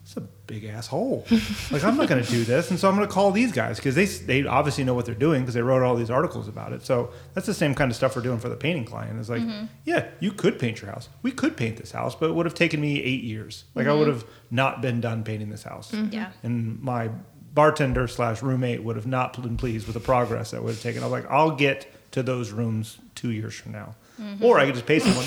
[0.07, 1.25] it's a big asshole.
[1.69, 3.75] like I'm not going to do this, and so I'm going to call these guys
[3.75, 6.71] because they they obviously know what they're doing because they wrote all these articles about
[6.71, 6.85] it.
[6.85, 9.19] So that's the same kind of stuff we're doing for the painting client.
[9.19, 9.65] It's like, mm-hmm.
[9.83, 11.09] yeah, you could paint your house.
[11.23, 13.65] We could paint this house, but it would have taken me eight years.
[13.75, 13.91] Like mm-hmm.
[13.91, 15.91] I would have not been done painting this house.
[15.91, 16.13] Mm-hmm.
[16.13, 17.09] Yeah, and my
[17.53, 21.03] bartender slash roommate would have not been pleased with the progress that would have taken.
[21.03, 24.41] I was like, I'll get to those rooms two years from now, mm-hmm.
[24.41, 25.25] or I could just pay someone.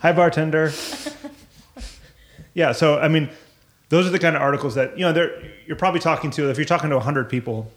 [0.00, 0.72] Hi, bartender.
[2.54, 2.72] yeah.
[2.72, 3.30] So, I mean,
[3.88, 6.58] those are the kind of articles that, you know, they're, you're probably talking to, if
[6.58, 7.70] you're talking to 100 people,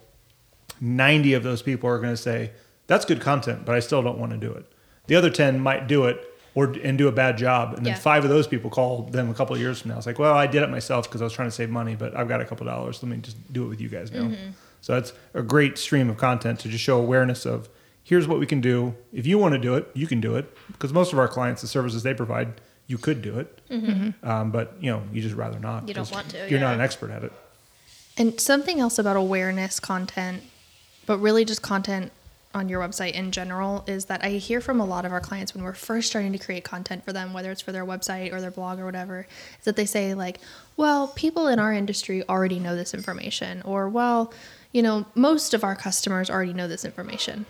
[0.81, 2.51] 90 of those people are going to say,
[2.87, 4.65] that's good content, but I still don't want to do it.
[5.07, 7.75] The other 10 might do it or and do a bad job.
[7.75, 7.99] And then yeah.
[7.99, 9.97] five of those people call them a couple of years from now.
[9.97, 12.15] It's like, well, I did it myself because I was trying to save money, but
[12.15, 13.01] I've got a couple dollars.
[13.01, 14.23] Let me just do it with you guys now.
[14.23, 14.51] Mm-hmm.
[14.81, 17.69] So that's a great stream of content to just show awareness of
[18.09, 18.95] here's what we can do.
[19.13, 20.51] If you want to do it, you can do it.
[20.71, 23.61] Because most of our clients, the services they provide, you could do it.
[23.69, 24.27] Mm-hmm.
[24.27, 25.87] Um, but you know, you just rather not.
[25.87, 26.37] You don't want to.
[26.49, 26.65] You're yeah.
[26.65, 27.31] not an expert at it.
[28.17, 30.41] And something else about awareness content,
[31.05, 32.11] but really just content
[32.55, 35.53] on your website in general, is that I hear from a lot of our clients
[35.53, 38.41] when we're first starting to create content for them, whether it's for their website or
[38.41, 39.27] their blog or whatever,
[39.59, 40.39] is that they say like,
[40.77, 44.33] "Well, people in our industry already know this information," or "Well."
[44.71, 47.47] You know, most of our customers already know this information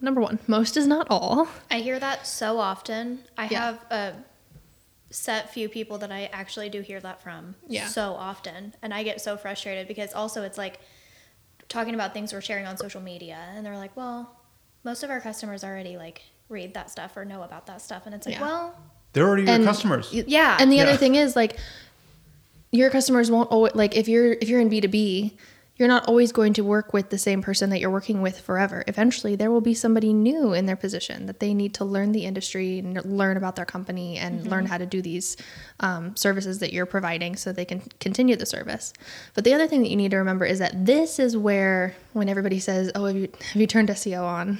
[0.00, 0.38] number one.
[0.46, 1.48] Most is not all.
[1.70, 3.20] I hear that so often.
[3.36, 3.64] I yeah.
[3.64, 4.14] have a
[5.10, 7.86] set few people that I actually do hear that from yeah.
[7.86, 8.74] so often.
[8.82, 10.80] And I get so frustrated because also it's like
[11.68, 14.36] talking about things we're sharing on social media and they're like, well,
[14.84, 18.06] most of our customers already like read that stuff or know about that stuff.
[18.06, 18.42] And it's like, yeah.
[18.42, 18.80] well,
[19.12, 20.12] they're already your customers.
[20.12, 20.56] Yeah.
[20.60, 20.84] And the yeah.
[20.84, 21.58] other thing is like
[22.70, 25.32] your customers won't always like if you're if you're in B2B,
[25.80, 28.84] you're not always going to work with the same person that you're working with forever.
[28.86, 32.26] Eventually, there will be somebody new in their position that they need to learn the
[32.26, 34.50] industry and learn about their company and mm-hmm.
[34.50, 35.38] learn how to do these
[35.80, 38.92] um, services that you're providing so they can continue the service.
[39.32, 42.28] But the other thing that you need to remember is that this is where, when
[42.28, 44.58] everybody says, Oh, have you, have you turned SEO on?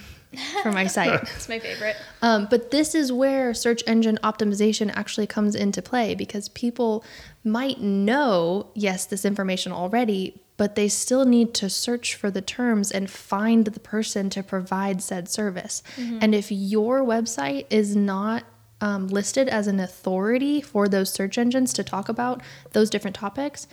[0.63, 1.21] For my site.
[1.37, 1.97] It's my favorite.
[2.23, 7.05] Um, but this is where search engine optimization actually comes into play because people
[7.45, 12.91] might know, yes, this information already, but they still need to search for the terms
[12.91, 15.83] and find the person to provide said service.
[15.97, 16.19] Mm-hmm.
[16.21, 18.45] And if your website is not
[18.81, 23.67] um, listed as an authority for those search engines to talk about those different topics,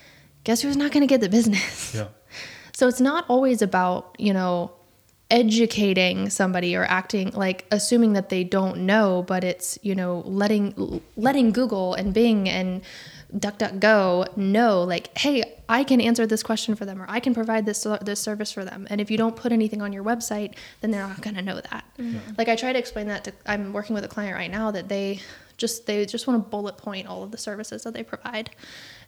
[0.44, 1.94] guess who's not going to get the business?
[1.94, 2.08] Yeah.
[2.74, 4.72] So it's not always about, you know,
[5.30, 11.02] educating somebody or acting like assuming that they don't know but it's you know letting
[11.18, 12.82] letting google and bing and
[13.36, 17.66] DuckDuckGo know, like, hey, I can answer this question for them, or I can provide
[17.66, 18.88] this this service for them.
[18.90, 21.56] And if you don't put anything on your website, then they're not going to know
[21.56, 21.84] that.
[22.00, 22.36] Mm-hmm.
[22.38, 23.34] Like I try to explain that to.
[23.46, 25.20] I'm working with a client right now that they
[25.58, 28.52] just they just want to bullet point all of the services that they provide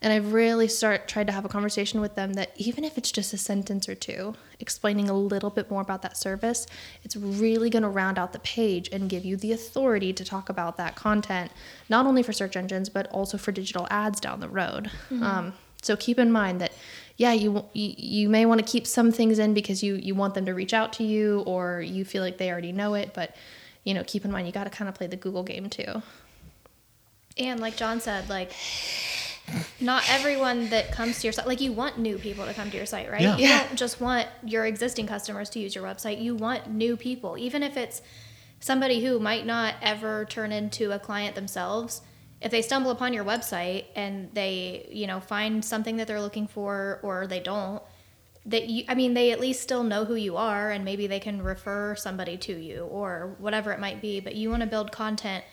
[0.02, 3.12] and i've really start tried to have a conversation with them that even if it's
[3.12, 6.68] just a sentence or two explaining a little bit more about that service
[7.04, 10.50] it's really going to round out the page and give you the authority to talk
[10.50, 11.52] about that content
[11.90, 14.90] not only for search engines but also for digital ads down the road.
[15.22, 16.74] Um, so keep in mind that
[17.18, 20.34] yeah you, you you may want to keep some things in because you you want
[20.34, 23.36] them to reach out to you or you feel like they already know it but
[23.84, 26.02] you know keep in mind you got to kind of play the google game too.
[27.38, 28.52] And like John said, like
[29.80, 32.78] not everyone that comes to your site, like you want new people to come to
[32.78, 33.22] your site, right?
[33.22, 33.38] Yeah.
[33.38, 33.64] You Yeah.
[33.68, 36.22] don't just want your existing customers to use your website.
[36.22, 38.02] You want new people, even if it's
[38.60, 42.02] somebody who might not ever turn into a client themselves.
[42.42, 46.48] If they stumble upon your website and they, you know, find something that they're looking
[46.48, 47.82] for or they don't,
[48.46, 51.20] that you I mean they at least still know who you are and maybe they
[51.20, 54.92] can refer somebody to you or whatever it might be, but you want to build
[54.92, 55.44] content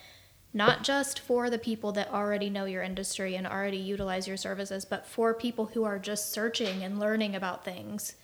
[0.56, 4.86] not just for the people that already know your industry and already utilize your services,
[4.86, 8.14] but for people who are just searching and learning about things.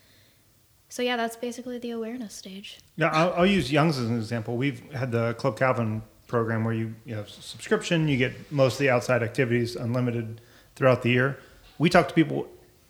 [0.89, 2.79] So yeah, that's basically the awareness stage.
[2.97, 4.57] Yeah, I'll, I'll use Young's as an example.
[4.57, 8.79] We've had the Club Calvin program where you, you have subscription, you get most of
[8.79, 10.41] the outside activities unlimited
[10.75, 11.39] throughout the year.
[11.79, 12.49] We talk to people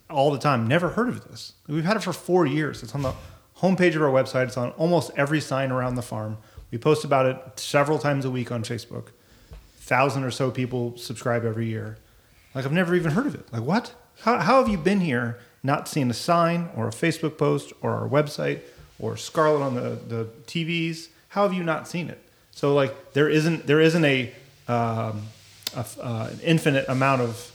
[0.09, 1.55] all the time, never heard of this.
[1.66, 2.85] We've had it for four years.
[2.85, 3.14] It's on the
[3.59, 4.46] homepage of our website.
[4.46, 6.38] It's on almost every sign around the farm.
[6.70, 9.09] We post about it several times a week on Facebook.
[9.92, 11.98] Thousand or so people subscribe every year.
[12.55, 13.52] Like I've never even heard of it.
[13.52, 13.94] Like what?
[14.22, 17.90] How, how have you been here not seen a sign or a Facebook post or
[17.90, 18.61] our website
[18.98, 21.09] or Scarlet on the, the TVs?
[21.28, 22.18] How have you not seen it?
[22.52, 24.33] So like there isn't there isn't a,
[24.66, 25.24] um,
[25.76, 27.52] a uh, an infinite amount of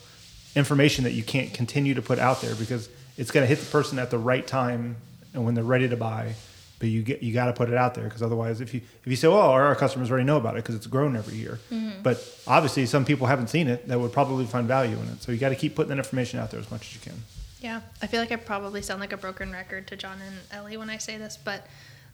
[0.55, 3.71] information that you can't continue to put out there because it's going to hit the
[3.71, 4.97] person at the right time
[5.33, 6.35] and when they're ready to buy.
[6.79, 9.07] But you get you got to put it out there because otherwise, if you if
[9.07, 11.59] you say, "Well, our, our customers already know about it because it's grown every year,"
[11.71, 12.03] mm-hmm.
[12.03, 15.23] but obviously some people haven't seen it that would probably find value in it.
[15.23, 17.23] So you got to keep putting that information out there as much as you can.
[17.61, 20.77] Yeah, I feel like I probably sound like a broken record to John and Ellie
[20.77, 21.65] when I say this, but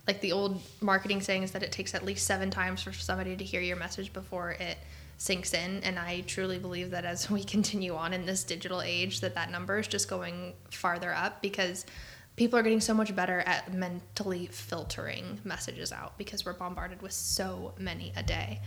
[0.08, 3.36] like the old marketing saying is that it takes at least seven times for somebody
[3.36, 4.78] to hear your message before it
[5.18, 5.82] sinks in.
[5.84, 9.52] And I truly believe that as we continue on in this digital age, that that
[9.52, 11.86] number is just going farther up because
[12.36, 17.12] people are getting so much better at mentally filtering messages out because we're bombarded with
[17.12, 18.60] so many a day.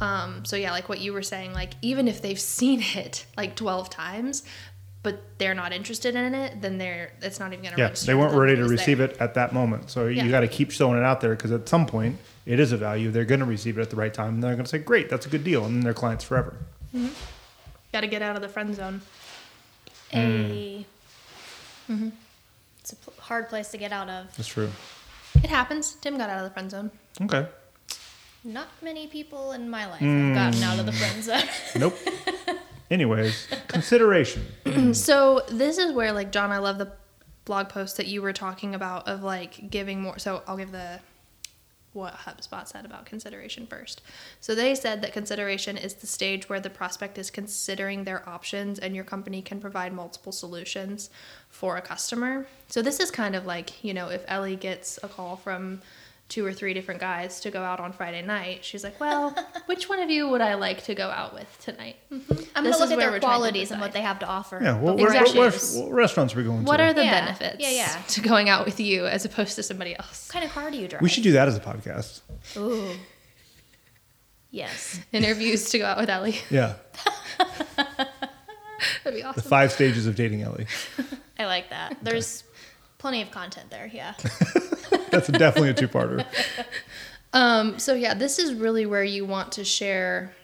[0.00, 3.56] Um, so yeah, like what you were saying, like even if they've seen it like
[3.56, 4.42] 12 times,
[5.02, 8.34] but they're not interested in it, then they're it's not even gonna Yeah, they weren't
[8.34, 9.08] ready to receive there.
[9.08, 9.90] it at that moment.
[9.90, 10.24] So Yeah.
[10.24, 12.76] you got to keep showing it out there because at some point it is a
[12.76, 13.10] value.
[13.10, 14.34] They're going to receive it at the right time.
[14.34, 16.56] And they're going to say, "Great, that's a good deal," and then they're clients forever.
[16.94, 17.08] Mm-hmm.
[17.92, 19.00] Got to get out of the friend zone.
[20.12, 20.84] Mm.
[21.88, 22.12] A
[22.92, 24.34] it's a hard place to get out of.
[24.36, 24.70] That's true.
[25.36, 25.94] It happens.
[25.94, 26.90] Tim got out of the friend zone.
[27.22, 27.46] Okay.
[28.42, 30.34] Not many people in my life have hmm.
[30.34, 31.42] gotten out of the friend zone.
[31.76, 31.96] Nope.
[32.90, 34.46] Anyways, consideration.
[34.94, 36.92] so this is where like John, I love the
[37.44, 40.18] blog post that you were talking about of like giving more.
[40.18, 41.00] So I'll give the
[41.92, 44.00] what HubSpot said about consideration first.
[44.40, 48.78] So they said that consideration is the stage where the prospect is considering their options
[48.78, 51.10] and your company can provide multiple solutions
[51.48, 52.46] for a customer.
[52.68, 55.80] So this is kind of like, you know, if Ellie gets a call from
[56.30, 59.90] two or three different guys to go out on Friday night, she's like, "Well, which
[59.90, 62.32] one of you would I like to go out with tonight?" Mm-hmm.
[62.56, 64.26] I'm This gonna look at their we're trying to qualities and what they have to
[64.26, 64.58] offer.
[64.62, 64.78] Yeah.
[64.78, 65.38] What, before what, I Exactly.
[65.40, 65.76] what, choose.
[65.76, 66.82] what restaurants are we going What to?
[66.84, 67.20] What are the Yeah.
[67.24, 68.02] benefits Yeah, yeah.
[68.08, 70.28] to going out with you as opposed to somebody else?
[70.28, 71.02] What kind of car do you drive?
[71.02, 72.20] we should do that as a podcast.
[72.56, 72.94] Ooh.
[74.50, 75.00] Yes.
[75.12, 76.38] Interviews to go out with Ellie.
[76.50, 76.74] Yeah.
[79.04, 79.42] That'd be awesome.
[79.42, 80.66] The five stages of dating Ellie.
[81.38, 81.96] I like that.
[82.02, 82.44] There's
[83.00, 83.90] plenty of content there.
[83.92, 84.14] Yeah.
[85.10, 86.24] That's definitely a two-parter.
[87.32, 90.34] Um, so yeah, this is really where you want to share,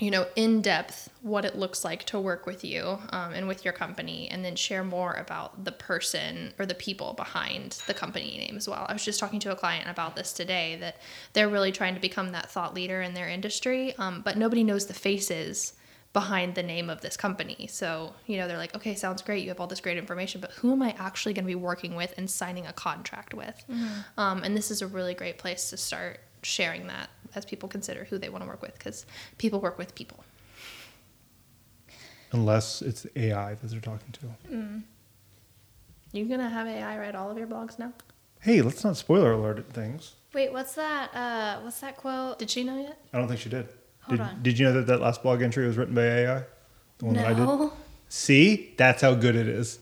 [0.00, 3.62] you know, in depth what it looks like to work with you um, and with
[3.62, 8.38] your company, and then share more about the person or the people behind the company
[8.38, 8.86] name as well.
[8.88, 10.96] I was just talking to a client about this today that
[11.34, 14.86] they're really trying to become that thought leader in their industry, um, but nobody knows
[14.86, 15.74] the faces
[16.14, 17.66] behind the name of this company.
[17.70, 19.42] So, you know, they're like, okay, sounds great.
[19.42, 21.96] You have all this great information, but who am I actually going to be working
[21.96, 23.62] with and signing a contract with?
[24.16, 28.04] Um, and this is a really great place to start sharing that as people consider
[28.04, 29.06] who they want to work with because
[29.38, 30.24] people work with people.
[32.30, 34.82] Unless it's AI that they're talking to.
[36.12, 37.92] You're going to have AI write all of your blogs now?
[38.40, 40.14] Hey, let's not spoiler alert things.
[40.32, 41.12] Wait, what's that?
[41.12, 42.38] Uh, what's that quote?
[42.38, 42.98] Did she know yet?
[43.12, 43.68] I don't think she did.
[44.06, 44.42] Hold did, on.
[44.42, 46.44] did you know that that last blog entry was written by AI?
[46.98, 47.38] The one that I did.
[47.44, 47.72] No.
[48.08, 49.78] See, that's how good it is.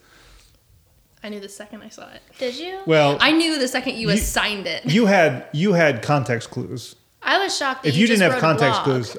[1.25, 2.21] I knew the second I saw it.
[2.39, 2.81] Did you?
[2.87, 4.85] Well, I knew the second you, You- assigned it.
[4.87, 6.97] you had you had context clues.
[7.23, 7.85] I was shocked.
[7.85, 9.17] That If you, just didn't have wrote context clues,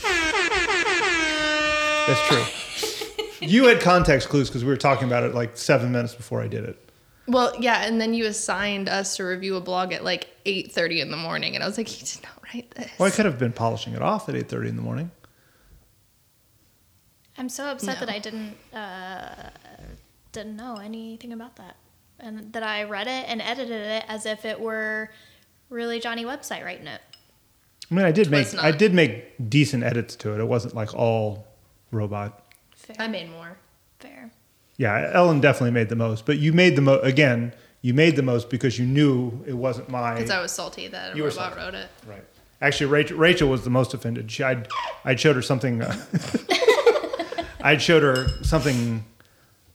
[2.06, 3.46] that's true.
[3.48, 6.46] You had context clues because we were talking about it like seven minutes before I
[6.48, 6.89] did it.
[7.26, 11.00] Well, yeah, and then you assigned us to review a blog at like eight thirty
[11.00, 13.24] in the morning, and I was like, "You did not write this." Well, I could
[13.26, 15.10] have been polishing it off at eight thirty in the morning.
[17.38, 18.06] I'm so upset No.
[18.06, 19.50] that I didn't uh,
[20.32, 21.76] didn't know anything about that,
[22.18, 25.10] and that I read it and edited it as if it were
[25.68, 27.00] really Johnny website writing it.
[27.90, 30.40] I mean, I did Was make I did make decent edits to it.
[30.40, 31.46] It wasn't like all
[31.92, 32.44] robot.
[32.74, 32.96] Fair.
[32.98, 33.56] I made more.
[34.00, 34.30] Fair.
[34.80, 37.52] Yeah, Ellen definitely made the most, but you made the most again.
[37.82, 40.14] You made the most because you knew it wasn't my.
[40.14, 41.88] Because I was salty that a You robot wrote it.
[42.08, 42.24] Right.
[42.62, 44.30] Actually, Rachel, Rachel was the most offended.
[44.30, 44.68] She, I'd,
[45.04, 45.82] I'd showed her something.
[45.82, 45.94] Uh,
[47.60, 49.04] I'd showed her something.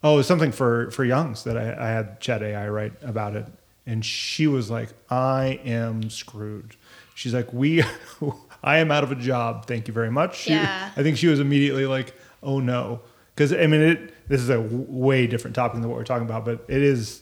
[0.04, 3.46] Oh, something for for Youngs that I, I had Chat AI write about it,
[3.86, 6.76] and she was like, "I am screwed."
[7.14, 7.84] She's like, "We,
[8.64, 9.68] I am out of a job.
[9.68, 10.90] Thank you very much." She- Yeah.
[10.98, 13.02] I think she was immediately like, "Oh no,"
[13.36, 14.14] because I mean, it.
[14.28, 17.22] This is a w- way different topic than what we're talking about, but it is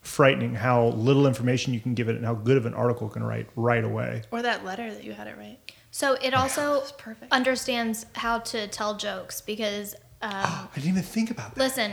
[0.00, 3.22] frightening how little information you can give it and how good of an article can
[3.22, 4.22] write right away.
[4.30, 5.58] Or that letter that you had it right.
[5.90, 7.32] So it also perfect.
[7.32, 11.60] understands how to tell jokes because um, I didn't even think about that.
[11.60, 11.92] Listen,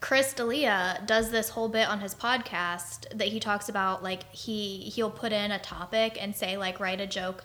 [0.00, 4.78] Chris D'Elia does this whole bit on his podcast that he talks about like he
[4.94, 7.44] he'll put in a topic and say like write a joke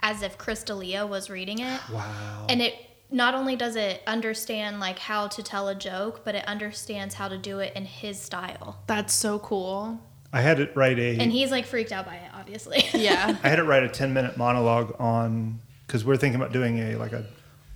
[0.00, 1.80] as if Chris D'Elia was reading it.
[1.90, 2.46] Wow.
[2.48, 2.74] And it
[3.14, 7.28] not only does it understand like how to tell a joke, but it understands how
[7.28, 8.82] to do it in his style.
[8.88, 10.00] That's so cool.
[10.32, 12.84] I had it write a And he's like freaked out by it, obviously.
[12.92, 13.36] Yeah.
[13.44, 16.96] I had it write a 10 minute monologue on because we're thinking about doing a
[16.96, 17.24] like a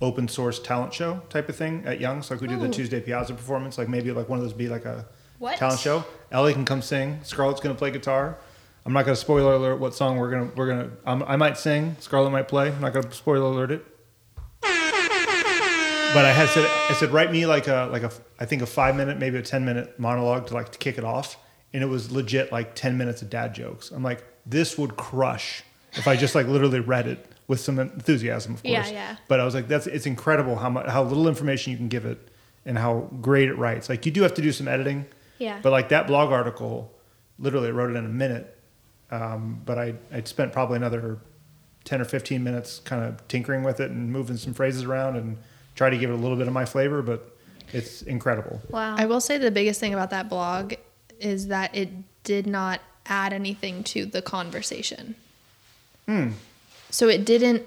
[0.01, 3.33] open source talent show type of thing at Young's like we do the Tuesday Piazza
[3.33, 5.05] performance like maybe like one of those be like a
[5.39, 5.57] What?
[5.57, 6.03] talent show.
[6.33, 7.19] Elli can come sing.
[7.23, 8.37] Scarlett's gonna play guitar.
[8.85, 11.95] I'm not gonna spoiler alert what song we're gonna we're gonna um, I might sing.
[11.99, 12.71] Scarlett might play.
[12.73, 13.85] I'm not gonna spoiler alert it.
[16.13, 18.65] But I had said I said write me like a like a I think a
[18.65, 21.37] five minute maybe a ten minute monologue to like to kick it off,
[21.71, 23.91] and it was legit like ten minutes of dad jokes.
[23.91, 28.55] I'm like this would crush if I just like literally read it with some enthusiasm,
[28.55, 28.71] of course.
[28.71, 29.15] Yeah, yeah.
[29.27, 32.05] But I was like that's it's incredible how much how little information you can give
[32.05, 32.17] it
[32.65, 33.87] and how great it writes.
[33.87, 35.05] Like you do have to do some editing,
[35.37, 35.59] Yeah.
[35.61, 36.91] but like that blog article,
[37.37, 38.57] literally I wrote it in a minute.
[39.11, 41.19] Um, but I I spent probably another
[41.83, 45.37] ten or fifteen minutes kind of tinkering with it and moving some phrases around and
[45.75, 47.01] try to give it a little bit of my flavor.
[47.01, 47.35] But
[47.71, 48.61] it's incredible.
[48.69, 48.95] wow.
[48.97, 50.73] I will say the biggest thing about that blog
[51.19, 51.89] is that it
[52.23, 55.15] did not add anything to the conversation.
[56.07, 56.29] Hmm.
[56.89, 57.63] So it didn't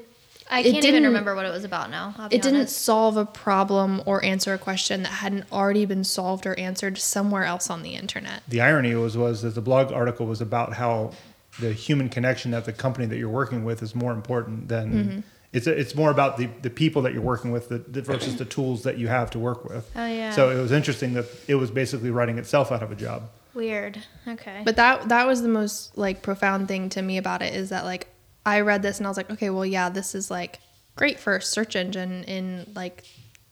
[0.50, 2.14] I can't even didn't- remember what it was about now.
[2.18, 6.04] I'll be it didn't solve a problem or answer a question that hadn't already been
[6.04, 8.42] solved or answered somewhere else on the internet.
[8.48, 11.12] The irony was was that the blog article was about how
[11.60, 15.66] the human connection at the company that you're working with is more important than it's
[15.66, 18.84] it's more about the, the people that you're working with that, that versus the tools
[18.84, 19.90] that you have to work with.
[19.94, 20.30] Oh, yeah.
[20.30, 23.28] So it was interesting that it was basically writing itself out of a job.
[23.52, 24.02] Weird.
[24.26, 24.62] Okay.
[24.64, 27.84] But that that was the most like profound thing to me about it is that
[27.84, 28.08] like
[28.46, 30.58] I read this and I was like, okay, well yeah, this is like
[30.96, 33.04] great for a search engine in like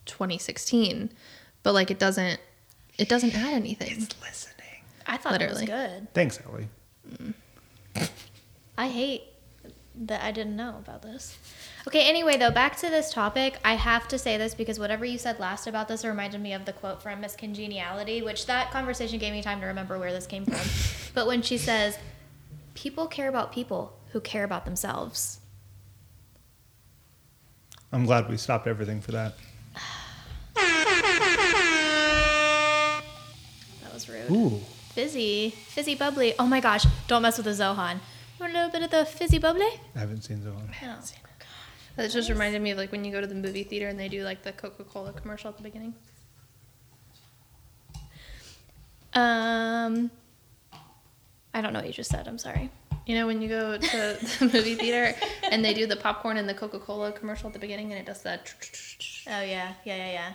[0.05, 1.11] 2016,
[1.61, 2.39] but like it doesn't
[2.97, 3.91] it doesn't add anything.
[3.91, 4.57] It's listening.
[5.05, 5.65] I thought literally.
[5.65, 6.13] it was good.
[6.15, 6.67] Thanks, Elli.
[7.15, 7.33] Mm.
[8.77, 9.23] I hate
[9.95, 11.37] that I didn't know about this.
[11.87, 13.57] Okay, anyway, though, back to this topic.
[13.65, 16.65] I have to say this because whatever you said last about this reminded me of
[16.65, 20.27] the quote from Miss Congeniality, which that conversation gave me time to remember where this
[20.27, 20.59] came from.
[21.15, 21.97] but when she says,
[22.73, 25.39] People care about people who care about themselves.
[27.91, 29.33] I'm glad we stopped everything for that.
[33.83, 34.31] That was rude.
[34.31, 34.59] Ooh.
[34.93, 35.51] Fizzy.
[35.67, 36.33] Fizzy bubbly.
[36.39, 37.95] Oh my gosh, don't mess with the Zohan.
[37.95, 37.99] You
[38.39, 39.67] want a little bit of the fizzy bubbly?
[39.95, 40.69] I haven't seen Zohan.
[40.81, 40.95] No.
[41.95, 44.07] That just reminded me of like when you go to the movie theater and they
[44.07, 45.93] do like the Coca-Cola commercial at the beginning.
[49.13, 50.09] Um,
[51.53, 52.27] I don't know what you just said.
[52.27, 52.69] I'm sorry.
[53.05, 55.15] You know when you go to the movie theater
[55.51, 58.21] and they do the popcorn and the Coca-Cola commercial at the beginning and it does
[58.23, 58.53] that
[59.27, 60.33] Oh yeah, yeah, yeah,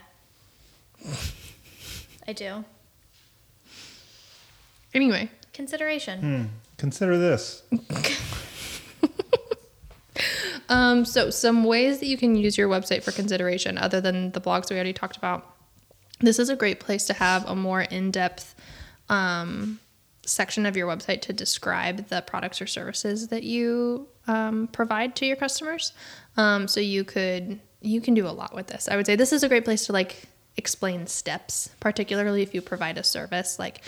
[1.04, 1.16] yeah.
[2.28, 2.64] I do.
[4.94, 6.20] Anyway, Consideration.
[6.20, 6.44] Hmm.
[6.76, 7.62] Consider this.
[10.68, 14.40] Um, so some ways that you can use your website for consideration other than the
[14.40, 15.54] blogs we already talked about.
[16.20, 18.54] This is a great place to have a more in-depth
[19.08, 19.78] um,
[20.24, 25.26] section of your website to describe the products or services that you um, provide to
[25.26, 25.92] your customers.
[26.36, 28.88] Um, so you could you can do a lot with this.
[28.88, 30.24] I would say this is a great place to like
[30.56, 33.58] explain steps, particularly if you provide a service.
[33.58, 33.82] Like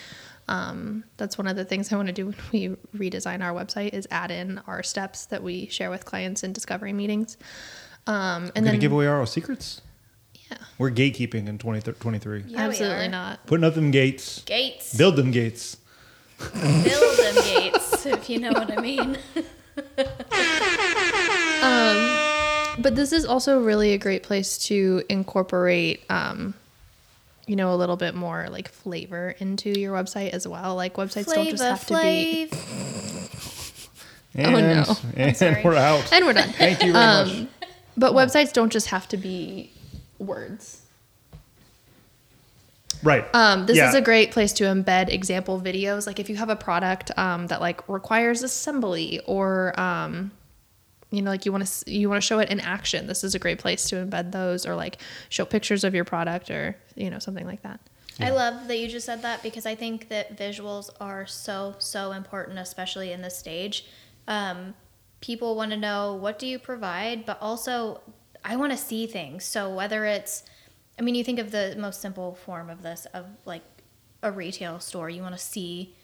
[0.48, 2.68] um, that's one of the things I want to do when we
[3.10, 6.92] redesign our website is add in our steps that we share with clients in discovery
[6.92, 7.36] meetings.
[8.06, 9.80] Um, and We're going then to give away our secrets?
[10.50, 12.44] yeah, We're gatekeeping in 2023.
[12.46, 13.46] Yeah, absolutely not.
[13.46, 14.42] Putting up them gates.
[14.44, 14.96] Gates.
[14.96, 15.76] Build them gates.
[16.38, 19.18] Build them gates, if you know what I mean.
[22.80, 26.54] But this is also really a great place to incorporate, um,
[27.48, 30.76] you know, a little bit more like flavor into your website as well.
[30.76, 32.48] Like websites don't just have to be.
[32.50, 33.88] Flav.
[34.34, 35.22] And, Oh, no.
[35.24, 36.12] And we're out.
[36.12, 36.50] And we're done.
[36.50, 37.28] Thank you very much.
[37.30, 37.48] Um,
[37.96, 39.70] but websites don't just have to be
[40.18, 40.82] words.
[43.02, 43.24] Right.
[43.34, 43.88] Um, this Yeah.
[43.88, 46.06] is a great place to embed example videos.
[46.06, 50.32] Like if you have a product um, that like requires assembly or um,
[51.10, 53.06] you know like you want to you want to show it in action.
[53.06, 54.98] This is a great place to embed those or like
[55.28, 57.80] show pictures of your product or you know something like that.
[58.20, 62.12] I love that you just said that because I think that visuals are so so
[62.12, 63.86] important, especially in this stage.
[64.26, 64.74] Um,
[65.20, 68.00] people want to know what do you provide, but also
[68.44, 69.44] I want to see things.
[69.44, 70.44] So whether it's,
[70.98, 73.62] I mean, you think of the most simple form of this of like
[74.22, 75.10] a retail store.
[75.10, 75.94] You want to see,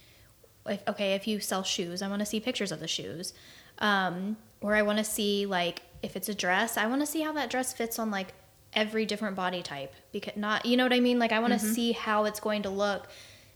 [0.67, 3.33] if, okay, if you sell shoes, I want to see pictures of the shoes,
[3.79, 7.21] um, or I want to see like if it's a dress, I want to see
[7.21, 8.33] how that dress fits on like
[8.73, 11.19] every different body type because not you know what I mean?
[11.19, 13.07] Like I want to see how it's going to look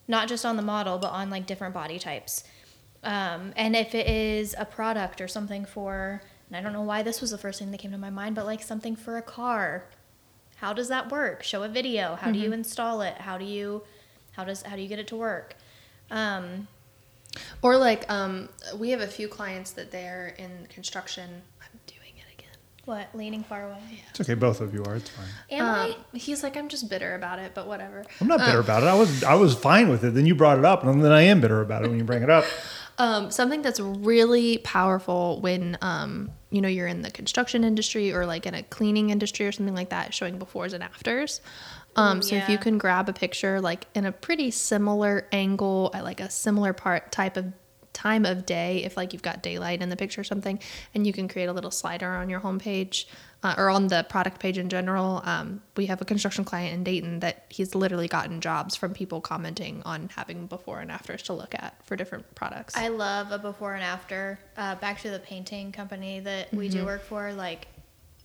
[0.07, 2.45] not just on the model but on like different body types.
[3.03, 7.03] Um, and if it is a product or something for and I don't know why
[7.03, 9.23] this was the first thing that came to my mind but like something for a
[9.23, 9.87] car
[10.57, 11.43] how does that work?
[11.43, 12.17] Show a video.
[12.17, 13.15] How do you install it?
[13.19, 13.83] How do you
[14.33, 15.55] how does how do you get it to work?
[16.11, 16.69] Um,
[17.63, 21.43] Or like um, we have a few clients that they're in construction.
[21.61, 22.57] I'm doing it again.
[22.85, 24.35] what leaning far away it's okay.
[24.35, 24.97] Both of you are.
[24.97, 25.27] It's fine.
[25.51, 28.05] am Um, I he's like, I'm just bitter about it, but whatever.
[28.21, 28.87] I'm not bitter about it.
[28.87, 30.15] I was I was fine with it.
[30.15, 32.23] Then you brought it up, and then I am bitter about it when you bring
[32.23, 32.45] it up.
[33.01, 38.27] Um, something that's really powerful when um, you know you're in the construction industry or
[38.27, 41.41] like in a cleaning industry or something like that, showing befores and afters.
[41.97, 46.05] Um, so if you can grab a picture like in a pretty similar angle at
[46.05, 47.53] like a similar part type of
[47.93, 50.61] time of day, if like you've got daylight in the picture or something,
[50.95, 53.07] and you can create a little slider on your homepage
[53.43, 55.21] uh, or on the product page in general.
[55.25, 59.21] Um, we have a construction client in Dayton that he's literally gotten jobs from people
[59.21, 62.77] commenting on having before and afters to look at for different products.
[62.77, 64.39] I love a before and after.
[64.57, 66.79] Uh, back to the painting company that we Mm-hmm.
[66.79, 67.67] do work for, like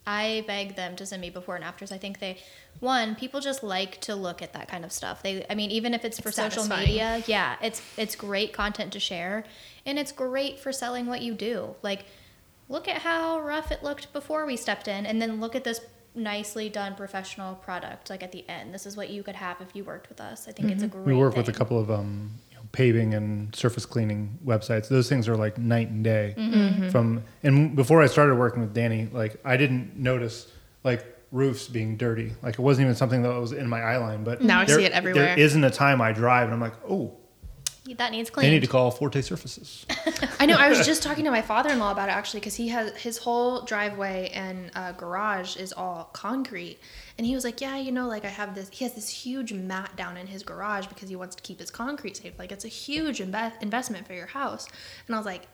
[0.06, 1.90] I beg them to send me before and afters.
[1.90, 2.38] I think they,
[2.80, 5.22] one, people just like to look at that kind of stuff.
[5.22, 8.92] They, I mean, even if it's for It's social media, yeah, it's it's great content
[8.92, 9.44] to share,
[9.86, 11.74] and it's great for selling what you do.
[11.82, 12.04] Like,
[12.68, 15.80] look at how rough it looked before we stepped in, and then look at this
[16.14, 18.10] nicely done professional product.
[18.10, 20.46] Like at the end, this is what you could have if you worked with us.
[20.46, 21.00] I think it's a great.
[21.00, 21.10] Mm-hmm.
[21.10, 22.30] We work with a couple of um,
[22.74, 24.88] paving and surface cleaning websites.
[24.88, 26.34] Those things are like night and day.
[26.36, 26.88] Mm-hmm.
[26.90, 30.48] From and before I started working with Danny, like I didn't notice
[30.82, 32.32] like roofs being dirty.
[32.42, 34.24] Like it wasn't even something that was in my eye line.
[34.24, 35.36] But Now I see it everywhere.
[35.36, 37.16] There isn't a time I drive and I'm like, oh,
[37.96, 38.52] That needs they cleaned.
[38.54, 39.84] need to call Forte Surfaces.
[40.40, 40.56] I know.
[40.56, 43.60] I was just talking to my father-in-law about it actually, because he has his whole
[43.60, 46.78] driveway and uh, garage is all concrete,
[47.18, 48.70] and he was like, "Yeah, you know, like I have this.
[48.70, 51.70] He has this huge mat down in his garage because he wants to keep his
[51.70, 52.38] concrete safe.
[52.38, 54.66] Like it's a huge inve- investment for your house."
[55.06, 55.46] And I was like,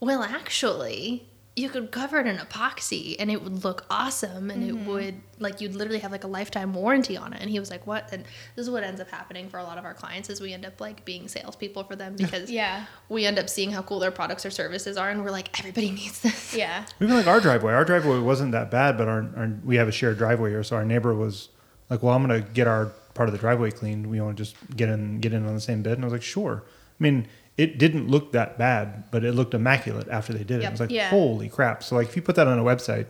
[0.00, 1.26] "Well, actually."
[1.60, 4.86] You could cover it in epoxy and it would look awesome and it mm-hmm.
[4.88, 7.40] would like you'd literally have like a lifetime warranty on it.
[7.40, 8.08] And he was like, What?
[8.12, 8.24] And
[8.56, 10.64] this is what ends up happening for a lot of our clients is we end
[10.64, 12.86] up like being salespeople for them because Yeah.
[13.08, 15.90] we end up seeing how cool their products or services are and we're like everybody
[15.90, 16.86] needs this Yeah.
[17.00, 19.92] Even like our driveway, our driveway wasn't that bad, but our, our we have a
[19.92, 21.50] shared driveway here, so our neighbor was
[21.90, 24.06] like, "Well, I'm gonna get our part of the driveway cleaned.
[24.06, 26.12] We want to just get in get in on the same bid." And I was
[26.12, 26.62] like, "Sure."
[27.00, 27.26] I mean,
[27.60, 30.62] it didn't look that bad, but it looked immaculate after they did it.
[30.62, 30.68] Yep.
[30.68, 31.10] I was like, Yeah.
[31.10, 33.06] "Holy crap!" So like, if you put that on a website,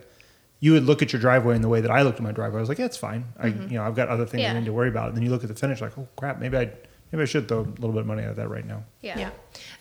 [0.59, 2.57] you would look at your driveway in the way that I looked at my driveway.
[2.57, 3.23] I was like, "Yeah, it's fine.
[3.39, 3.71] I mm-hmm.
[3.71, 5.43] you know I've got other things I need to worry about." And then you look
[5.43, 6.69] at the finish, like, "Oh crap, maybe I
[7.13, 9.17] maybe I should throw a little bit of money at that right now." Yeah.
[9.17, 9.29] Yeah.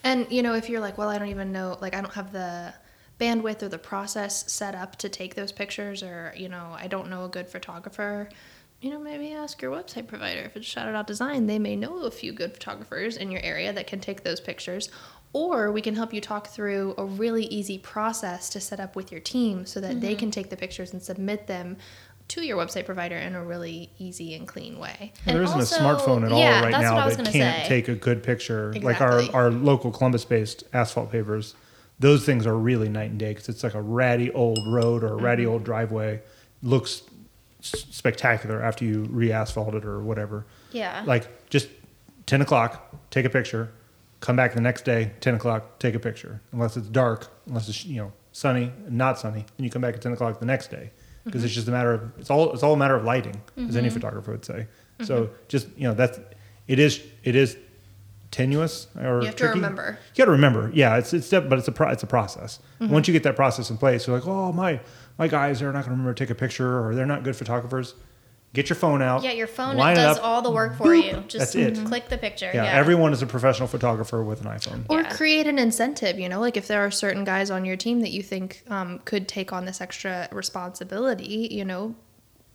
[0.04, 2.32] and you know if you're like well i don't even know like i don't have
[2.32, 2.72] the
[3.20, 7.08] bandwidth or the process set up to take those pictures or you know i don't
[7.10, 8.28] know a good photographer
[8.81, 11.76] you know maybe ask your website provider if it's shout it out design they may
[11.76, 14.91] know a few good photographers in your area that can take those pictures
[15.33, 19.12] or we can help you talk through a really easy process to set up with
[19.12, 20.18] your team so that they mm-hmm.
[20.18, 21.76] can take the pictures and submit them
[22.31, 25.12] to your website provider in a really easy and clean way.
[25.26, 27.16] Well, there And isn't also- a smartphone at all yeah, right what I now that
[27.33, 27.68] can't say.
[27.68, 28.72] take a good picture.
[28.81, 31.55] Like our, our local Columbus based asphalt pavers,
[31.99, 35.14] those things are really night and day because it's like a ratty old road or
[35.14, 35.53] a ratty mm-hmm.
[35.53, 36.22] old driveway.
[36.62, 37.03] Looks
[37.61, 40.46] s- spectacular after you re-asphalt it or whatever.
[40.72, 41.02] Yeah.
[41.06, 41.68] Like just
[42.26, 43.72] ten o'clock, take a picture.
[44.20, 46.40] Come back the next day, ten o'clock, take a picture.
[46.52, 49.94] Unless it's dark, unless it's you know sunny, and not sunny, and you come back
[49.94, 50.90] at ten o'clock the next day
[51.24, 51.56] because it's mm-hmm.
[51.56, 53.94] just a matter of it's all it's all a matter of lighting, as any mm-hmm.
[53.94, 54.66] photographer would say.
[55.02, 55.34] So mm-hmm.
[55.48, 56.18] just you know that's
[56.68, 57.56] it is it is
[58.30, 59.54] tenuous or You have to tricky.
[59.54, 59.98] remember.
[60.14, 62.61] You got to remember, yeah, it's it's step, but it's a pro, it's a process.
[62.78, 64.80] Once you get that process in place, you're like, oh my
[65.20, 67.36] my guys are not going to remember to take a picture or they're not good
[67.36, 67.94] photographers.
[68.54, 69.22] Get your phone out.
[69.22, 71.12] yeah, your phone line it does up, all the work for boop, you.
[71.28, 71.84] Just that's it.
[71.86, 72.50] click the picture.
[72.52, 74.86] Yeah, Yeah, everyone is a professional photographer with an iPhone.
[74.88, 75.14] Or Yeah.
[75.14, 78.10] create an incentive, you know, like if there are certain guys on your team that
[78.10, 81.94] you think um, could take on this extra responsibility, you know,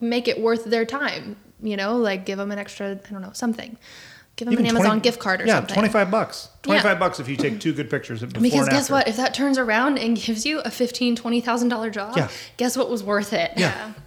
[0.02, 3.32] make it worth their time, you know, like give them an extra, I don't know,
[3.34, 3.78] something.
[4.36, 5.74] Give them Even an Amazon 20 gift card or yeah, something.
[5.74, 6.50] twenty five bucks.
[6.52, 6.62] Yeah.
[6.64, 8.94] Twenty five bucks if you take two good pictures of before Because guess after.
[8.94, 9.08] what?
[9.08, 12.28] If that turns around and gives you a fifteen, twenty thousand dollar job, Yeah.
[12.58, 13.52] guess what was worth it?
[13.56, 13.94] Yeah.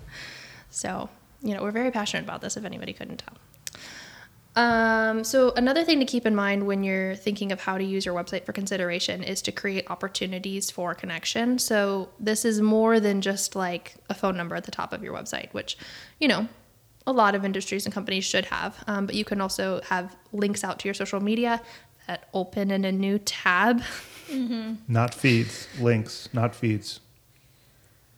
[0.70, 1.09] So,
[1.43, 2.57] you know, we're very passionate about this.
[2.57, 3.35] If anybody couldn't tell.
[4.55, 8.05] Um, so another thing to keep in mind when you're thinking of how to use
[8.05, 11.59] your website for consideration is to create opportunities for connection.
[11.59, 15.14] So this is more than just like a phone number at the top of your
[15.14, 15.79] website, which,
[16.20, 16.49] you know,
[17.09, 18.84] a lot of industries and companies should have.
[18.86, 21.61] Um, but you can also have links out to your social media
[22.06, 23.82] that open in a new tab.
[24.86, 27.00] Not feeds, links, not feeds.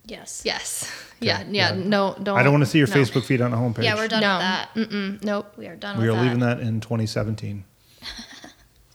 [0.07, 0.43] Yes.
[0.45, 0.91] Yes.
[1.21, 1.45] Yeah.
[1.49, 1.73] Yeah.
[1.73, 1.85] yeah.
[1.85, 2.17] No.
[2.21, 2.37] Don't.
[2.37, 2.95] I don't want to see your no.
[2.95, 3.85] Facebook feed on the homepage.
[3.85, 4.35] Yeah, we're done no.
[4.35, 4.75] with that.
[4.75, 5.55] Mm-mm, nope.
[5.57, 6.23] We are done We with are that.
[6.25, 7.63] leaving that in 2017.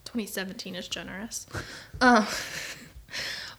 [0.05, 1.47] 2017 is generous.
[2.01, 2.25] Uh,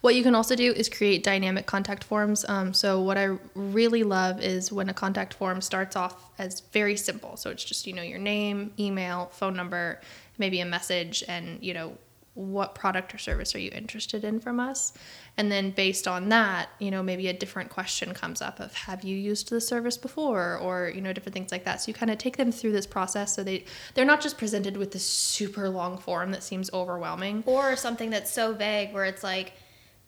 [0.01, 2.45] what you can also do is create dynamic contact forms.
[2.49, 6.97] Um, so what I really love is when a contact form starts off as very
[6.97, 7.37] simple.
[7.37, 10.01] So it's just you know your name, email, phone number,
[10.39, 11.97] maybe a message, and you know
[12.37, 14.93] what product or service are you interested in from us
[15.39, 19.03] and then based on that you know maybe a different question comes up of have
[19.03, 22.11] you used the service before or you know different things like that so you kind
[22.11, 25.71] of take them through this process so they they're not just presented with this super
[25.71, 29.55] long form that seems overwhelming or something that's so vague where it's like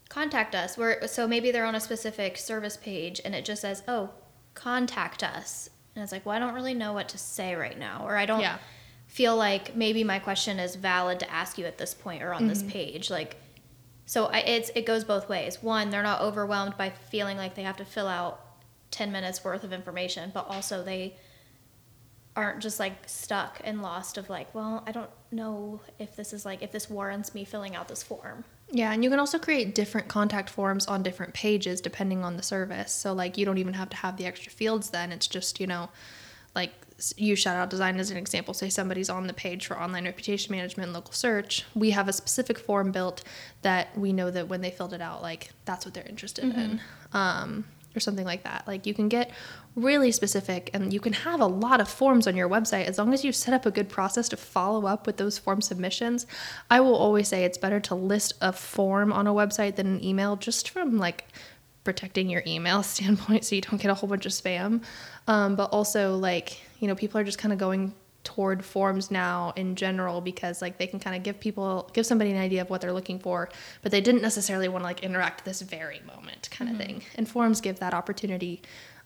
[0.09, 0.77] contact us.
[0.77, 4.11] Where so maybe they're on a specific service page and it just says oh
[4.55, 5.71] contact us.
[5.95, 8.25] And it's like well i don't really know what to say right now or i
[8.25, 8.59] don't Yeah.
[9.07, 12.47] feel like maybe my question is valid to ask you at this point or on
[12.47, 12.71] this mm-hmm.
[12.71, 13.11] page.
[13.11, 13.37] Like
[14.07, 15.63] so I, it's it goes both ways.
[15.63, 18.41] One they're not overwhelmed by feeling like they have to fill out
[18.91, 21.15] 10 minutes worth of information but also they
[22.35, 26.47] aren't just like stuck and lost of like well i don't know if this is
[26.47, 29.75] like if this warrants me filling out this form Yeah, and you can also create
[29.75, 32.93] different contact forms on different pages depending on the service.
[32.93, 35.11] So like you don't even have to have the extra fields then.
[35.11, 35.89] It's just, you know,
[36.55, 36.73] like
[37.17, 38.53] use shout out design as an example.
[38.53, 41.65] Say somebody's on the page for online reputation management and local search.
[41.75, 43.23] We have a specific form built
[43.63, 46.81] that we know that when they filled it out, like that's what they're interested in.
[47.13, 47.65] Um,
[47.99, 48.65] or something like that.
[48.67, 49.33] Like you can get
[49.75, 53.13] really specific and you can have a lot of forms on your website as long
[53.13, 56.27] as you set up a good process to follow up with those form submissions.
[56.71, 60.05] I will always say it's better to list a form on a website than an
[60.05, 61.27] email just from like
[61.85, 64.83] protecting your email standpoint so you don't get a whole bunch of spam.
[65.27, 67.95] Um, but also like, you know, people are just kind of going
[68.25, 72.31] toward forms now in general because like they can kind of give people give somebody
[72.31, 73.49] an idea of what they're looking for
[73.83, 77.29] but they didn't necessarily want to like interact this very moment kind of thing and
[77.29, 78.61] forms give that opportunity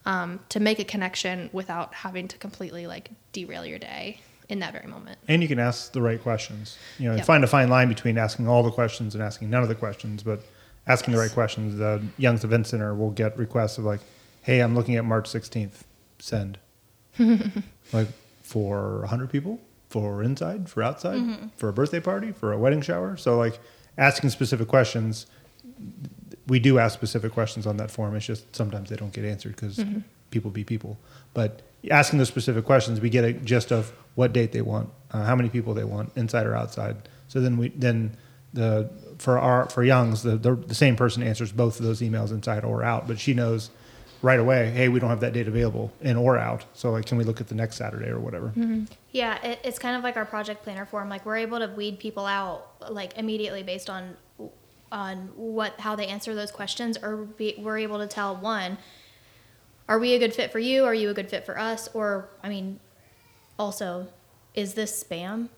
[0.06, 4.72] um, to make a connection without having to completely like derail your day in that
[4.72, 6.76] very moment And you can ask the right questions.
[6.98, 7.24] You know, Yep.
[7.24, 10.22] find a fine line between asking all the questions and asking none of the questions,
[10.24, 10.40] but
[10.88, 11.76] asking the right questions.
[11.78, 14.00] The Young's Event Center will get requests of like,
[14.42, 15.84] "Hey, I'm looking at March 16th.
[16.18, 16.58] Send."
[17.92, 18.08] like
[18.57, 21.48] for 100 people, for inside, for outside, Mm-hmm.
[21.57, 23.16] for a birthday party, for a wedding shower.
[23.16, 23.59] So like
[23.96, 25.26] asking specific questions.
[26.46, 28.14] We do ask specific questions on that form.
[28.16, 30.00] It's just sometimes they don't get answered because Mm-hmm.
[30.30, 30.98] people be people.
[31.34, 35.24] But asking those specific questions, we get a gist of what date they want, uh,
[35.24, 36.96] how many people they want, inside or outside.
[37.28, 38.16] So then we then
[38.53, 42.30] the for our for Youngs the, the the same person answers both of those emails
[42.32, 43.70] inside or out, but she knows
[44.22, 46.64] right away, hey, we don't have that date available in or out.
[46.74, 48.48] So like, can we look at the next Saturday or whatever?
[48.48, 48.84] Mm-hmm.
[49.10, 51.08] Yeah, it, it's kind of like our project planner form.
[51.08, 54.16] Like we're able to weed people out like immediately based on
[54.92, 58.78] on what how they answer those questions, or be, we're able to tell one,
[59.88, 60.84] are we a good fit for you?
[60.84, 61.88] Are you a good fit for us?
[61.94, 62.78] Or I mean,
[63.58, 64.08] also,
[64.54, 65.48] is this spam?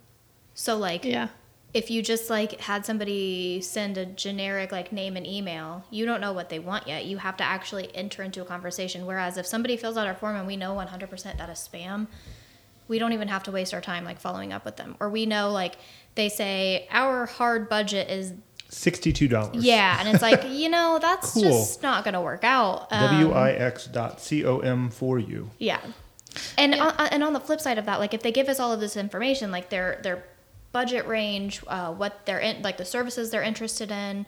[0.54, 1.28] So like, yeah
[1.74, 6.20] if you just like had somebody send a generic like name and email, you don't
[6.20, 7.04] know what they want yet.
[7.04, 9.04] You have to actually enter into a conversation.
[9.06, 12.06] Whereas if somebody fills out our form and we know 100% that is spam,
[12.86, 14.94] we don't even have to waste our time like following up with them.
[15.00, 15.74] Or we know like
[16.14, 18.32] they say our hard budget is
[18.70, 19.64] Sixty-two dollars.
[19.64, 21.42] Yeah, and it's like you know that's Cool.
[21.42, 22.88] just not going to work out.
[22.90, 25.50] Um, W-I-X dot C-O-M for you.
[25.58, 25.80] Yeah,
[26.58, 28.72] and On, and on the flip side of that, like if they give us all
[28.72, 30.24] of this information, like their their
[30.74, 34.26] budget range, uh, what they're in, like the services they're interested in,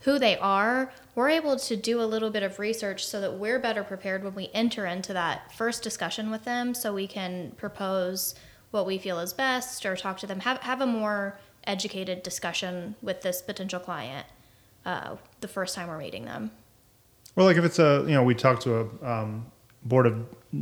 [0.00, 3.58] who they are, we're able to do a little bit of research so that we're
[3.58, 8.34] better prepared when we enter into that first discussion with them, so we can propose
[8.72, 12.94] what we feel is best or talk to them, have have a more educated discussion
[13.00, 14.26] with this potential client
[14.84, 16.50] uh, the first time we're meeting them.
[17.34, 19.46] Well, like if it's a, you know, we talked to a um,
[19.82, 20.14] board of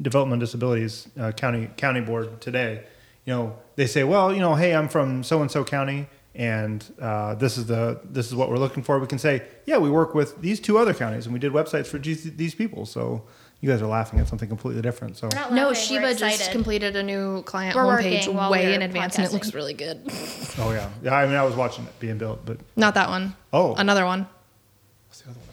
[0.03, 2.85] development disabilities uh, county county board today.
[3.26, 6.84] You know, they say, well, you know, hey, I'm from so and so county, and
[7.00, 8.98] uh, this is the this is what we're looking for.
[8.98, 11.86] We can say, yeah, we work with these two other counties, and we did websites
[11.86, 12.86] for these, these people.
[12.86, 13.24] So
[13.60, 15.16] you guys are laughing at something completely different.
[15.16, 19.16] So We're No, laughing, Sheba just completed a new client We're homepage way in advance,
[19.16, 20.02] and it looks really good.
[20.58, 21.14] oh yeah, yeah.
[21.14, 23.34] I mean, I was watching it being built, but Not that one.
[23.52, 23.74] Oh.
[23.74, 24.26] another one.
[25.08, 25.48] what's the other one?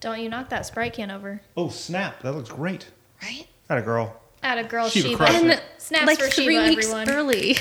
[0.00, 1.42] Don't you knock that Sprite can over.
[1.56, 2.22] Oh snap!
[2.22, 2.86] That looks great.
[3.22, 3.46] Right?
[3.68, 4.18] Had a girl.
[4.42, 5.16] At a girl Sheba Sheba.
[5.18, 5.50] crushed it.
[5.50, 7.10] And Snaps like for three Sheba, weeks everyone.
[7.10, 7.54] early.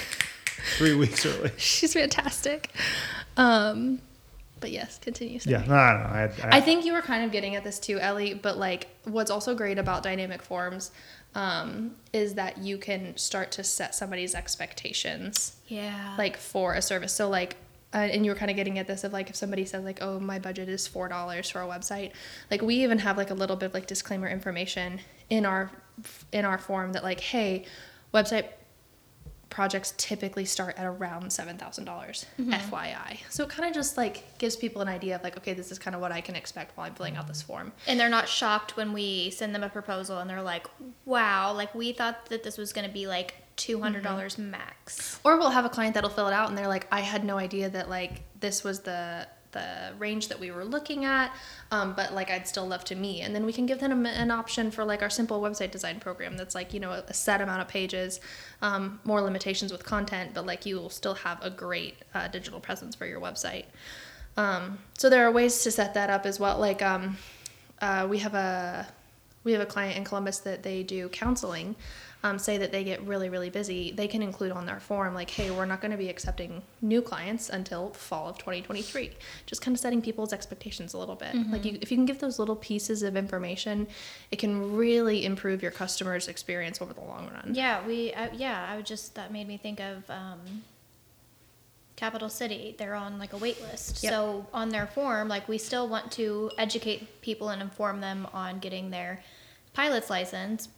[0.78, 1.52] Three weeks early.
[1.58, 2.72] She's fantastic.
[3.38, 4.02] Um,
[4.60, 5.40] but yes, continue.
[5.40, 5.54] sorry.
[5.58, 5.78] Yeah, no, I.
[5.78, 8.34] I, I, I think you were kind of getting at this too, Elli.
[8.34, 10.92] But like, what's also great about dynamic forms
[11.36, 16.16] um, is that you can start to set somebody's expectations, Yeah.
[16.18, 17.14] like for a service.
[17.14, 17.56] So like,
[17.94, 20.00] uh, and you were kind of getting at this of like if somebody says like,
[20.02, 22.12] oh, my budget is four dollars for a website.
[22.52, 25.00] Like we even have like a little bit of like disclaimer information
[25.30, 25.72] in our
[26.32, 27.66] in our form that like, hey,
[28.14, 28.46] website
[29.50, 32.54] projects typically start at around seven thousand dollars, mm-hmm.
[32.54, 33.20] FYI.
[33.30, 35.80] So it kind of just like gives people an idea of like, okay, this is
[35.80, 37.72] kind of what I can expect while I'm filling out this form.
[37.88, 40.68] and they're not shocked when we send them a proposal and they're like,
[41.06, 44.04] wow, like we thought that this was going to be like $200 mm-hmm.
[44.04, 45.20] dollars max.
[45.24, 47.38] Or we'll have a client that'll fill it out and they're like, I had no
[47.38, 51.36] idea that like this was the the range that we were looking at,
[51.72, 53.22] um, but like I'd still love to meet.
[53.22, 56.38] And then we can give them an option for like our simple website design program
[56.38, 58.20] that's like you know a set amount of pages,
[58.62, 62.60] um, more limitations with content, but like you will still have a great uh, digital
[62.60, 63.66] presence for your website.
[64.38, 66.60] Um, so there are ways to set that up as well.
[66.60, 67.18] Like um,
[67.82, 68.88] uh, we have a
[69.44, 71.76] we have a client in Columbus that they do counseling.
[72.22, 75.30] Um, say that they get really really busy, they can include on their form like,
[75.30, 79.12] hey, we're not going to be accepting new clients until fall of 2023.
[79.46, 81.34] Just kind of setting people's expectations a little bit.
[81.50, 83.88] Like you, if you can give those little pieces of information,
[84.32, 87.52] it can really improve your customer's experience over the long run.
[87.56, 90.64] Yeah, we, uh, yeah, I would just, that made me think of um,
[92.00, 92.76] Capital City.
[92.78, 94.04] They're on like a wait list.
[94.04, 94.14] Yep.
[94.14, 98.60] So on their form, like we still want to educate people and inform them on
[98.60, 99.22] getting their
[99.74, 100.70] pilot's license,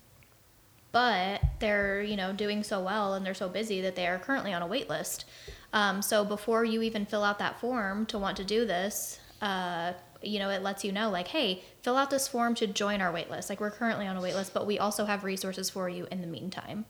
[0.91, 4.53] but they're you know doing so well and they're so busy that they are currently
[4.53, 5.25] on a wait list.
[5.73, 9.93] Um, so before you even fill out that form to want to do this, uh,
[10.21, 13.11] you know it lets you know like, hey, fill out this form to join our
[13.11, 13.49] wait list.
[13.49, 16.21] Like we're currently on a wait list, but we also have resources for you in
[16.21, 16.85] the meantime.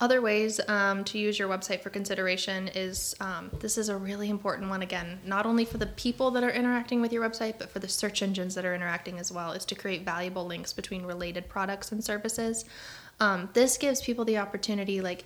[0.00, 4.30] Other ways um, to use your website for consideration is um, this is a really
[4.30, 7.70] important one again, not only for the people that are interacting with your website, but
[7.70, 11.04] for the search engines that are interacting as well, is to create valuable links between
[11.04, 12.64] related products and services.
[13.18, 15.24] Um, this gives people the opportunity, like,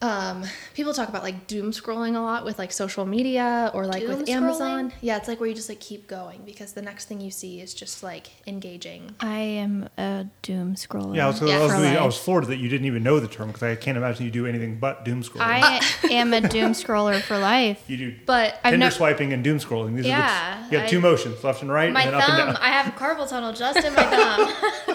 [0.00, 0.44] um,
[0.74, 4.26] people talk about like doom scrolling a lot with like social media or like with
[4.26, 4.90] Doom Amazon.
[4.90, 4.92] scrolling?
[5.00, 7.60] Yeah, it's like where you just like keep going because the next thing you see
[7.60, 9.14] is just like engaging.
[9.18, 11.16] I am a doom scroller.
[11.16, 13.18] yeah, I was, Yeah, I, was, for I was floored that you didn't even know
[13.18, 15.40] the term because I can't imagine you do anything but doom scrolling.
[15.40, 15.80] I
[16.12, 17.82] am a doom scroller for life.
[17.88, 19.96] you do But I've Tinder nev- swiping and doom scrolling.
[19.96, 22.20] These Yeah, are the, you have I- two motions, left and right, My and then
[22.22, 22.56] up and thumb, down.
[22.62, 24.54] I have a carpal tunnel just in my thumb.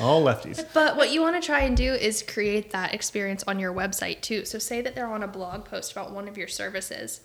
[0.00, 0.64] All lefties.
[0.74, 4.20] But what you want to try and do is create that experience on your website
[4.20, 4.44] too.
[4.44, 7.20] So, say that they're on a blog post about one of your services.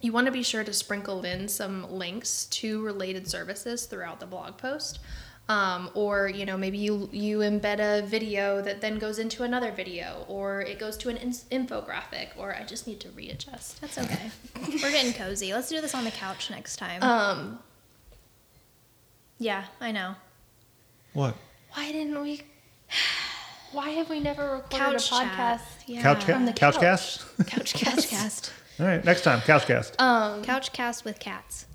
[0.00, 4.26] You want to be sure to sprinkle in some links to related services throughout the
[4.26, 4.98] blog post.
[5.46, 9.70] Um, or you know maybe you you embed a video that then goes into another
[9.70, 13.98] video or it goes to an ins- infographic or i just need to readjust That's
[13.98, 14.30] okay.
[14.82, 15.52] We're getting cozy.
[15.52, 17.02] Let's do this on the couch next time.
[17.02, 17.58] um,
[19.38, 20.14] yeah, I know.
[21.12, 21.36] What?
[21.74, 22.42] Why didn't we
[23.72, 25.60] why have we never recorded Couch a podcast.
[25.86, 26.02] Yeah.
[26.02, 26.80] Couch, From the ca- couch couch.
[26.82, 27.46] cast?
[27.48, 27.74] couch
[28.08, 28.50] Couchcast.
[28.80, 30.00] All right, next time, couchcast.
[30.00, 31.66] um, Couchcast with cats.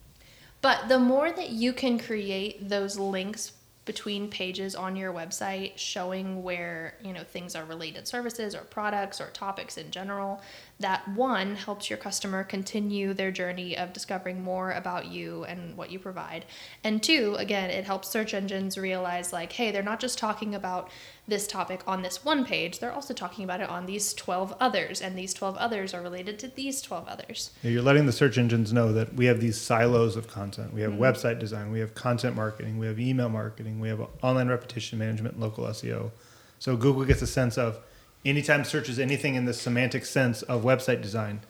[0.62, 3.54] But the more that you can create those links
[3.86, 9.20] between pages on your website showing where, you know, things are related services or products
[9.22, 10.42] or topics in general,
[10.80, 15.92] that one helps your customer continue their journey of discovering more about you and what
[15.92, 16.46] you provide.
[16.86, 20.90] And two, again, it helps search engines realize like, hey, they're not just talking about
[21.28, 25.02] this topic on this one page, they're also talking about it on these 12 others,
[25.02, 27.52] and these 12 others are related to these 12 others.
[27.62, 30.74] Yeah, You're letting the search engines know that we have these silos of content.
[30.74, 31.04] We have mm-hmm.
[31.04, 35.40] website design, we have content marketing, we have email marketing, we have online reputation management,
[35.40, 36.12] local SEO.
[36.58, 37.80] So Google gets a sense of
[38.26, 41.42] anytime searches anything in the semantic sense of website design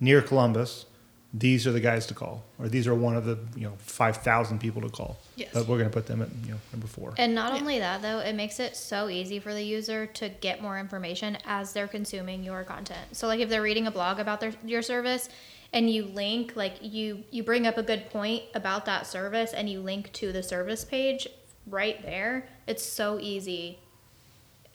[0.00, 0.86] near Columbus,
[1.34, 4.18] these are the guys to call, or these are one of the you know five
[4.18, 5.18] thousand people to call.
[5.34, 5.50] Yes.
[5.52, 7.14] But we're going to put them at you know number four.
[7.18, 7.60] And not Yeah.
[7.60, 11.36] only that, though, it makes it so easy for the user to get more information
[11.44, 13.16] as they're consuming your content.
[13.16, 15.28] So, like if they're reading a blog about their your service,
[15.72, 19.68] and you link, like you you bring up a good point about that service, and
[19.68, 21.26] you link to the service page
[21.66, 22.48] right there.
[22.66, 23.78] It's so easy.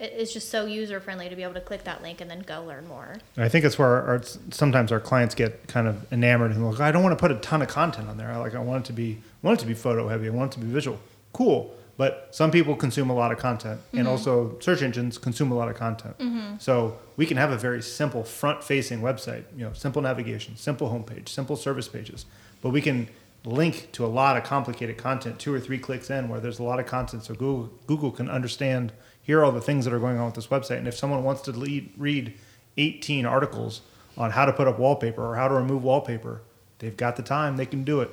[0.02, 2.40] It- It's just so user friendly to be able to click that link and then
[2.40, 3.18] go learn more.
[3.38, 6.80] I think it's where our, our, sometimes our clients get kind of enamored and look.
[6.82, 8.32] I don't want to put a ton of content on there.
[8.32, 10.28] I like I want it to be want it to be photo heavy.
[10.28, 11.00] I want it to be visual.
[11.34, 11.74] Cool.
[11.98, 14.10] But some people consume a lot of content, and mm-hmm.
[14.10, 16.18] also search engines consume a lot of content.
[16.18, 16.56] Mm-hmm.
[16.58, 19.44] So we can have a very simple front-facing website.
[19.56, 22.26] You know, simple navigation, simple homepage, simple service pages.
[22.64, 23.08] But we can
[23.46, 26.64] link to a lot of complicated content, two or three clicks in, where there's a
[26.64, 27.24] lot of content.
[27.26, 28.94] So Google Google can understand
[29.32, 30.78] here are all the things that are going on with this website.
[30.78, 32.34] And if someone wants to lead, read
[32.76, 33.80] 18 articles
[34.18, 36.42] on how to put up wallpaper or how to remove wallpaper,
[36.80, 38.10] they've got the time, they can do it.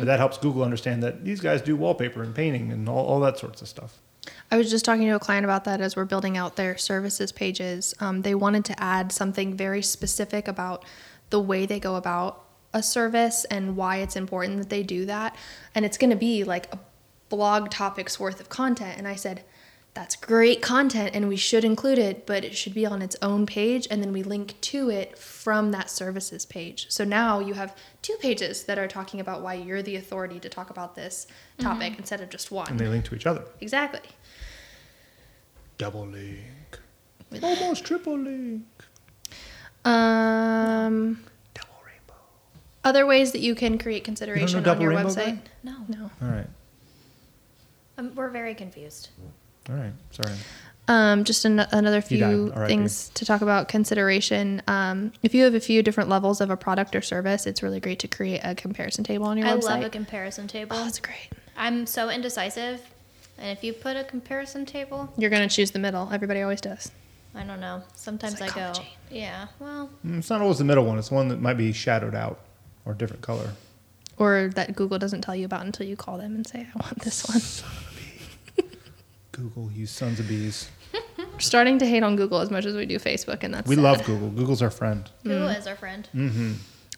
[0.00, 3.20] But that helps Google understand that these guys do wallpaper and painting and all, all
[3.20, 4.00] that sorts of stuff.
[4.50, 7.30] I was just talking to a client about that as we're building out their services
[7.30, 7.94] pages.
[8.00, 10.84] Um, they wanted to add something very specific about
[11.30, 12.44] the way they go about
[12.74, 15.36] a service and why it's important that they do that.
[15.76, 16.80] And it's going to be like a
[17.28, 18.98] blog topics worth of content.
[18.98, 19.44] And I said,
[19.96, 23.46] that's great content and we should include it, but it should be on its own
[23.46, 26.84] page and then we link to it from that services page.
[26.90, 30.50] So now you have two pages that are talking about why you're the authority to
[30.50, 31.26] talk about this
[31.58, 32.68] topic instead of just one.
[32.68, 33.42] And they link to each other.
[33.62, 34.02] exactly.
[35.78, 36.78] Double link.
[37.42, 38.64] Almost triple link.
[39.86, 41.24] Um,
[41.54, 42.20] Double rainbow.
[42.84, 45.36] other ways that you can create consideration on your website.
[45.36, 45.38] Guy?
[45.62, 46.10] No, No.
[46.20, 46.46] All right.
[47.96, 49.08] um, we're very confused.
[49.68, 49.92] All right.
[50.10, 50.34] Sorry.
[50.88, 52.68] Um, just an- another few R.I.P.
[52.68, 54.62] things to talk about consideration.
[54.68, 57.80] Um, if you have a few different levels of a product or service, it's really
[57.80, 59.62] great to create a comparison table on your I website.
[59.64, 60.76] love a comparison table.
[60.78, 61.28] oh, that's great.
[61.56, 62.80] I'm so indecisive,
[63.36, 66.08] and if you put a comparison table, You're gonna choose the middle.
[66.12, 66.92] Everybody always does.
[67.34, 67.82] I don't know.
[67.96, 68.72] Sometimes I go,
[69.10, 70.98] yeah, well, Mm, It's not always the middle one.
[70.98, 72.38] It's the one that might be shadowed out
[72.84, 73.50] or different color.
[74.18, 77.00] Or that Google doesn't tell you about until you call them and say, "I want
[77.00, 77.42] this one."
[79.36, 80.68] Google, you sons of bees.
[81.18, 83.74] We're starting to hate on Google as much as we do Facebook, and that's We
[83.74, 83.82] sad.
[83.84, 84.30] love Google.
[84.30, 85.08] Google's our friend.
[85.24, 86.08] Google is our friend.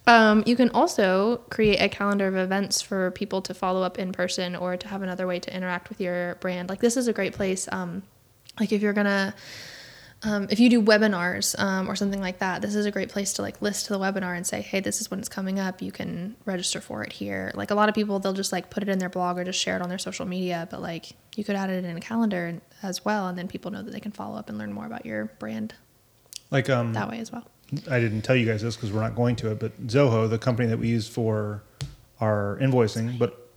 [0.07, 4.13] Um, you can also create a calendar of events for people to follow up in
[4.13, 6.69] person or to have another way to interact with your brand.
[6.71, 7.69] Like this is a great place.
[7.73, 8.03] Um,
[8.59, 9.35] like if you're gonna,
[10.23, 13.33] um, if you do webinars um, or something like that, this is a great place
[13.35, 15.81] to like list the webinar and say, hey, this is when it's coming up.
[15.81, 17.53] You can register for it here.
[17.55, 19.61] Like a lot of people, they'll just like put it in their blog or just
[19.61, 20.67] share it on their social media.
[20.71, 23.83] But like you could add it in a calendar as well, and then people know
[23.83, 25.75] that they can follow up and learn more about your brand
[26.51, 27.47] Like um, that way as well.
[27.89, 30.39] I didn't tell you guys this because we're not going to it, but Zoho, the
[30.39, 31.63] company that we use for
[32.21, 33.48] our invoicing, but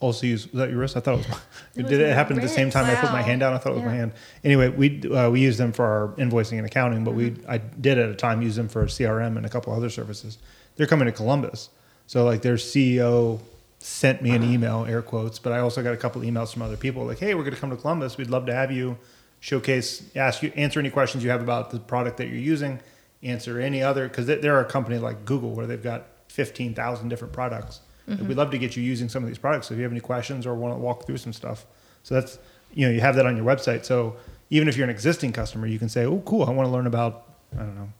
[0.00, 0.96] also use was that your wrist?
[0.96, 1.38] I thought it was.
[1.76, 2.76] It did it happen at the same wrist.
[2.76, 3.54] time I put my hand down?
[3.54, 4.12] I thought it was my hand.
[4.42, 7.98] Anyway, we uh, we use them for our invoicing and accounting, but we I did
[7.98, 10.38] at a time use them for CRM and a couple other services.
[10.76, 11.68] They're coming to Columbus,
[12.06, 13.40] so like their CEO
[13.78, 16.76] sent me an email, air quotes, but I also got a couple emails from other
[16.76, 18.18] people like, hey, we're going to come to Columbus.
[18.18, 18.98] We'd love to have you
[19.40, 22.78] showcase, ask you, answer any questions you have about the product that you're using,
[23.22, 27.80] answer any other, because they're a company like Google where they've got 15,000 different products.
[28.08, 28.28] Mm-hmm.
[28.28, 29.68] We'd love to get you using some of these products.
[29.68, 31.66] So if you have any questions or want to walk through some stuff.
[32.02, 32.38] So that's,
[32.74, 33.84] you know, you have that on your website.
[33.84, 34.16] So
[34.50, 36.86] even if you're an existing customer, you can say, oh, cool, I want to learn
[36.86, 37.92] about, I don't know,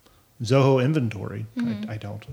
[0.43, 1.47] Zoho inventory.
[1.57, 1.91] Mm-hmm.
[1.91, 2.25] I, I don't,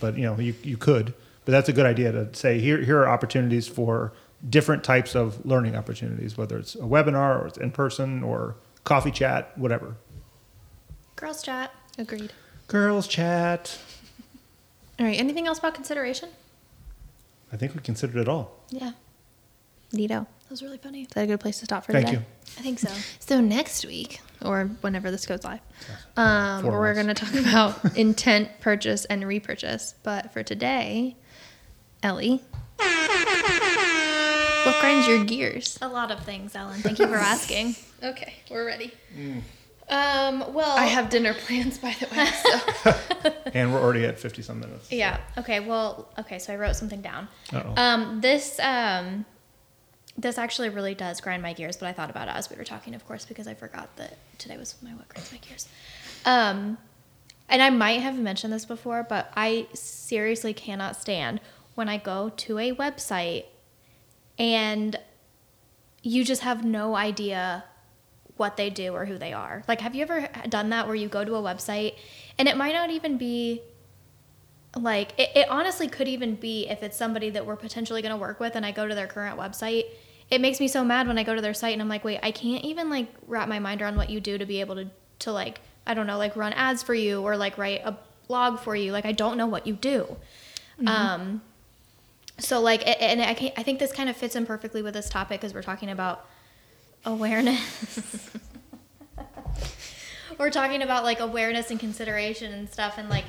[0.00, 1.12] but you know, you, you could,
[1.44, 4.12] but that's a good idea to say, here, here are opportunities for
[4.48, 8.54] different types of learning opportunities, whether it's a webinar or it's in person or
[8.84, 9.96] coffee chat, whatever.
[11.16, 11.74] Girls chat.
[11.98, 12.32] Agreed.
[12.68, 13.76] Girls chat.
[15.00, 15.18] All right.
[15.18, 16.28] Anything else about consideration?
[17.52, 18.52] I think we considered it all.
[18.70, 18.92] Yeah,
[19.92, 20.08] Neato.
[20.08, 21.02] that was really funny.
[21.02, 22.18] Is that a good place to stop for Thank today?
[22.18, 22.60] Thank you.
[22.60, 22.90] I think so.
[23.20, 25.60] So next week, or whenever this goes live,
[26.16, 27.02] um, we're months.
[27.02, 29.94] going to talk about intent, purchase, and repurchase.
[30.02, 31.16] But for today,
[32.02, 32.42] Elli,
[34.64, 35.78] what grinds your gears?
[35.82, 36.80] A lot of things, Ellen.
[36.80, 37.76] Thank you for asking.
[38.02, 38.92] Okay, we're ready.
[39.90, 42.26] Um, well, I have dinner plans, by the way.
[42.26, 43.32] So.
[43.54, 44.92] And we're already at 50 some minutes.
[44.92, 45.18] Yeah.
[45.38, 45.60] Okay.
[45.60, 46.08] Well.
[46.18, 46.38] Okay.
[46.38, 47.28] So I wrote something down.
[47.52, 47.74] Uh-oh.
[47.76, 48.20] Um.
[48.20, 48.60] This.
[48.60, 49.24] Um.
[50.18, 52.64] This actually really does grind my gears, but I thought about it as we were
[52.64, 55.68] talking, of course, because I forgot that today was my what grinds my gears.
[56.26, 56.76] Um,
[57.48, 61.40] and I might have mentioned this before, but I seriously cannot stand
[61.76, 63.44] when I go to a website
[64.38, 64.98] and
[66.02, 67.64] you just have no idea
[68.38, 69.62] what they do or who they are.
[69.68, 71.96] Like, have you ever done that where you go to a website
[72.38, 73.62] and it might not even be
[74.76, 78.20] like, it, it honestly could even be if it's somebody that we're potentially going to
[78.20, 79.84] work with and I go to their current website.
[80.30, 82.20] It makes me so mad when I go to their site and I'm like, wait,
[82.22, 84.88] I can't even like wrap my mind around what you do to be able to,
[85.20, 87.96] to like, I don't know, like run ads for you or like write a
[88.28, 88.92] blog for you.
[88.92, 90.16] Like, I don't know what you do.
[90.86, 91.42] Um,
[92.38, 95.40] so like, and I, I think this kind of fits in perfectly with this topic
[95.40, 96.26] because we're talking about
[97.04, 98.30] awareness.
[100.38, 103.24] we're talking about like awareness and consideration and stuff, and like,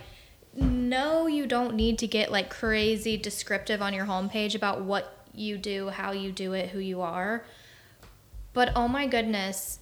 [0.56, 5.58] no, you don't need to get like crazy descriptive on your homepage about what you
[5.58, 7.46] do, how you do it, who you are.
[8.54, 9.80] But oh my goodness,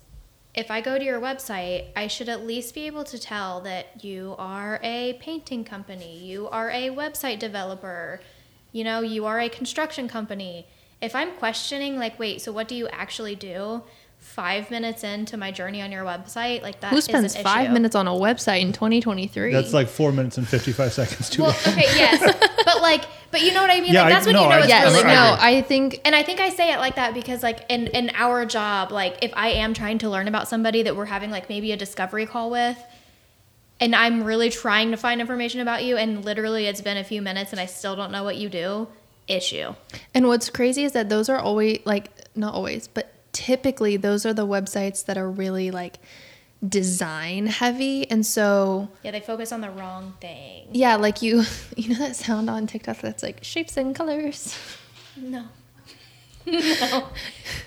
[0.53, 4.03] if I go to your website, I should at least be able to tell that
[4.03, 8.19] you are a painting company, you are a website developer,
[8.71, 10.67] you know, you are a construction company.
[11.01, 13.83] If I'm questioning, like, wait, so what do you actually do?
[14.19, 16.91] Five minutes into my journey on your website, like that.
[16.91, 17.73] Who spends an five issue.
[17.73, 19.53] minutes on a website in 2023?
[19.53, 21.73] That's like four minutes and 55 seconds too Well, long.
[21.75, 22.19] okay, yes,
[22.65, 23.93] but like, but you know what I mean.
[23.93, 25.39] Yeah, like, I- that's when no, you know I- it's yes, really I no, bad.
[25.39, 28.45] I think And I think I say it like that because, like, in, in our
[28.45, 31.71] job, like, if I am trying to learn about somebody that we're having, like, maybe
[31.71, 32.83] a discovery call with,
[33.79, 37.21] and I'm really trying to find information about you, and literally it's been a few
[37.21, 38.87] minutes and I still don't know what you do,
[39.27, 39.73] issue.
[40.13, 44.33] And what's crazy is that those are always like not always, but typically those are
[44.33, 45.97] the websites that are really like
[46.67, 48.09] design heavy.
[48.09, 50.67] And so Yeah, they focus on the wrong thing.
[50.71, 51.43] yeah, like you
[51.75, 54.57] you know that sound on TikTok that's like shapes and colors.
[55.15, 55.45] No.
[56.47, 57.07] no.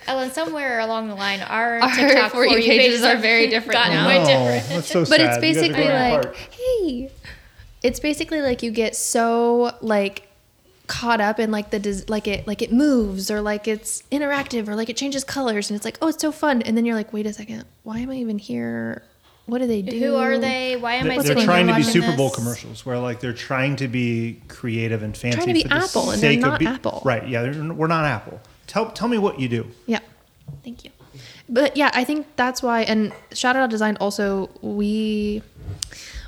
[0.07, 3.93] Ellen, somewhere along the line, our, Our TikTok For You pages are very different gotten
[3.95, 4.09] now.
[4.09, 4.69] way no, different.
[4.71, 5.45] that's so But it's sad.
[5.45, 6.37] You guys are basically like apart.
[6.37, 7.11] hey.
[7.83, 10.27] It's basically like you get so like
[10.91, 14.67] caught up in like the des- like it like it moves or like it's interactive
[14.67, 16.97] or like it changes colors and it's like oh it's so fun and then you're
[16.97, 19.05] like wait a second why am I even here
[19.47, 20.77] what do they do Who are they?
[20.77, 22.37] Why am I They're, sitting they're trying to be Super Bowl this?
[22.37, 25.37] commercials where like they're trying to be creative and fancy.
[25.37, 27.03] Trying to be for the Apple, and they're sake of not be- Apple.
[27.05, 27.27] Right?
[27.27, 28.41] Yeah, we're not Apple.
[28.69, 29.67] Tell tell me what you do.
[29.87, 29.99] Yeah.
[30.63, 30.91] Thank you.
[31.49, 35.43] But yeah, I think that's why and Shout Out Design also we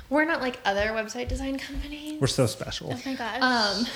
[0.09, 2.19] we're not like other website design companies.
[2.21, 2.91] We're so special.
[2.93, 3.41] Oh my gosh.
[3.41, 3.87] Um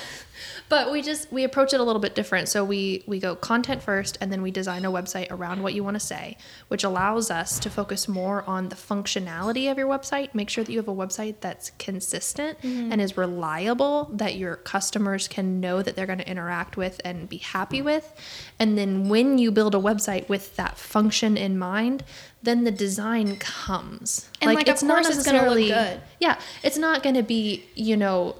[0.68, 2.48] but we just we approach it a little bit different.
[2.48, 5.82] So we we go content first and then we design a website around what you
[5.82, 6.36] want to say,
[6.68, 10.70] which allows us to focus more on the functionality of your website, make sure that
[10.70, 12.92] you have a website that's consistent mm-hmm.
[12.92, 17.28] and is reliable that your customers can know that they're going to interact with and
[17.28, 18.12] be happy with.
[18.58, 22.04] And then when you build a website with that function in mind,
[22.42, 24.28] then the design comes.
[24.40, 26.00] And, like, course it's gonna look good.
[26.20, 28.36] Yeah, it's not going to be, you know,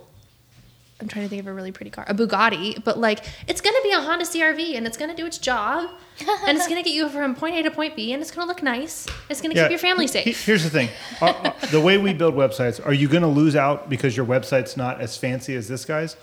[1.01, 3.74] I'm trying to think of a really pretty car, a Bugatti, but like it's going
[3.74, 5.88] to be a Honda CRV and it's going to do its job
[6.46, 8.44] and it's going to get you from point A to point B and it's going
[8.44, 9.07] to look nice.
[9.28, 10.44] It's going to keep your family safe.
[10.44, 10.88] Here's the thing:
[11.70, 15.01] the way we build websites, are you going to lose out because your website's not
[15.01, 16.16] as fancy as this guy's?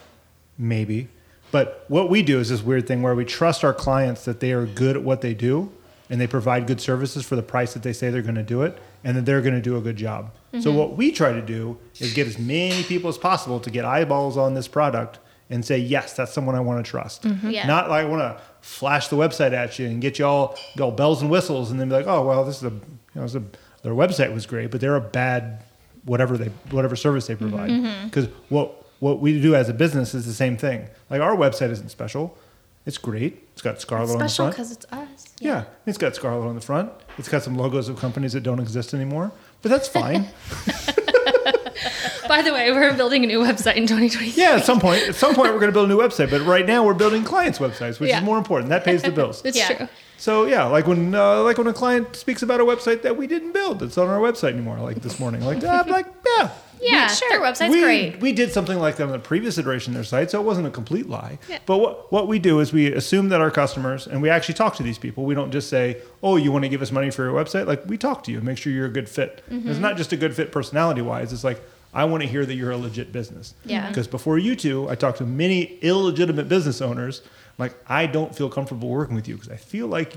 [0.58, 1.08] Maybe,
[1.52, 4.52] but what we do is this weird thing where we trust our clients that they
[4.52, 5.72] are good at what they do
[6.10, 8.62] and they provide good services for the price that they say they're going to do
[8.62, 10.32] it, and that they're going to do a good job.
[10.54, 10.78] So Mm-hmm.
[10.78, 14.38] what we try to do is get as many people as possible to get eyeballs
[14.38, 17.24] on this product and say, yes, that's someone I want to trust.
[17.24, 17.50] Mm-hmm.
[17.52, 17.68] Yeah.
[17.68, 20.92] Not like I want to flash the website at you and get you all, all
[20.92, 22.82] bells and whistles and then be like, oh, well, this is a, you
[23.16, 23.44] know, it's a,
[23.84, 25.62] their website was great, but they're a bad
[26.06, 27.70] whatever they whatever service they provide.
[27.70, 28.06] Mm-hmm.
[28.08, 30.88] Because what what we do as a business is the same thing.
[31.10, 32.38] Like our website isn't special.
[32.86, 33.48] It's great.
[33.54, 34.30] It's got Scarlet on the front.
[34.32, 34.56] Special front.
[34.56, 35.34] because it's us.
[35.40, 36.92] Yeah, it's got Scarlet on the front.
[37.18, 39.32] It's got some logos of companies that don't exist anymore,
[39.62, 40.28] but that's fine.
[42.28, 44.34] By the way, we're building a new website in 2023.
[44.42, 46.30] yeah, at some point, at some point, we're going to build a new website.
[46.32, 48.20] But right now, we're building clients' websites, which Yeah.
[48.20, 48.70] is more important.
[48.70, 49.42] That pays the bills.
[49.46, 49.74] It's Yeah.
[49.78, 49.88] true.
[50.18, 53.28] So yeah, like when uh, like when a client speaks about a website that we
[53.28, 54.80] didn't build, that's on our website anymore.
[54.80, 56.08] Like this morning, like ah, I'm like
[56.38, 56.52] yeah,
[56.82, 57.30] yeah, sure.
[57.30, 58.22] their website's we, great.
[58.22, 60.68] We did something like that on the previous iteration of their site, so it wasn't
[60.68, 61.40] a complete lie.
[61.50, 61.60] Yeah.
[61.66, 64.76] But what, what we do is we assume that our customers, and we actually talk
[64.76, 65.26] to these people.
[65.26, 67.68] We don't just say, oh, you want to give us money for your website?
[67.68, 69.44] Like, we talk to you, make sure you're a good fit.
[69.50, 69.70] Mm-hmm.
[69.70, 71.62] It's not just a good fit personality wise, it's like,
[71.94, 73.54] I want to hear that you're a legit business.
[73.64, 73.88] Yeah.
[73.88, 77.22] Because before you two, I talked to many illegitimate business owners.
[77.58, 80.14] Like, I don't feel comfortable working with you because I feel like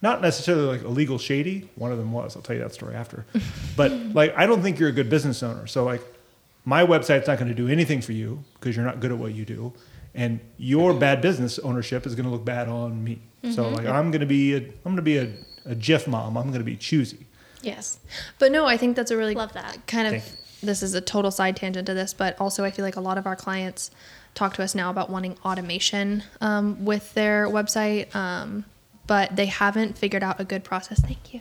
[0.00, 1.68] not necessarily like illegal shady.
[1.74, 2.36] One of them was.
[2.36, 3.26] I'll tell you that story after.
[3.76, 5.66] but like, I don't think you're a good business owner.
[5.66, 6.02] So like,
[6.64, 9.34] my website's not going to do anything for you because you're not good at what
[9.34, 9.72] you do,
[10.14, 13.20] and your bad business ownership is going to look bad on me.
[13.52, 15.32] So like, I'm going to be a, I'm going to be a,
[15.64, 16.36] a Jif mom.
[16.36, 17.26] I'm going to be choosy.
[17.62, 18.00] Yes.
[18.38, 19.78] But no, I think that's a really Love that.
[19.86, 20.22] kind of
[20.62, 23.18] this is a total side tangent to this, but also I feel like a lot
[23.18, 23.90] of our clients
[24.34, 28.64] talk to us now about wanting automation um, with their website, um,
[29.08, 31.00] but they haven't figured out a good process.
[31.00, 31.40] Thank you.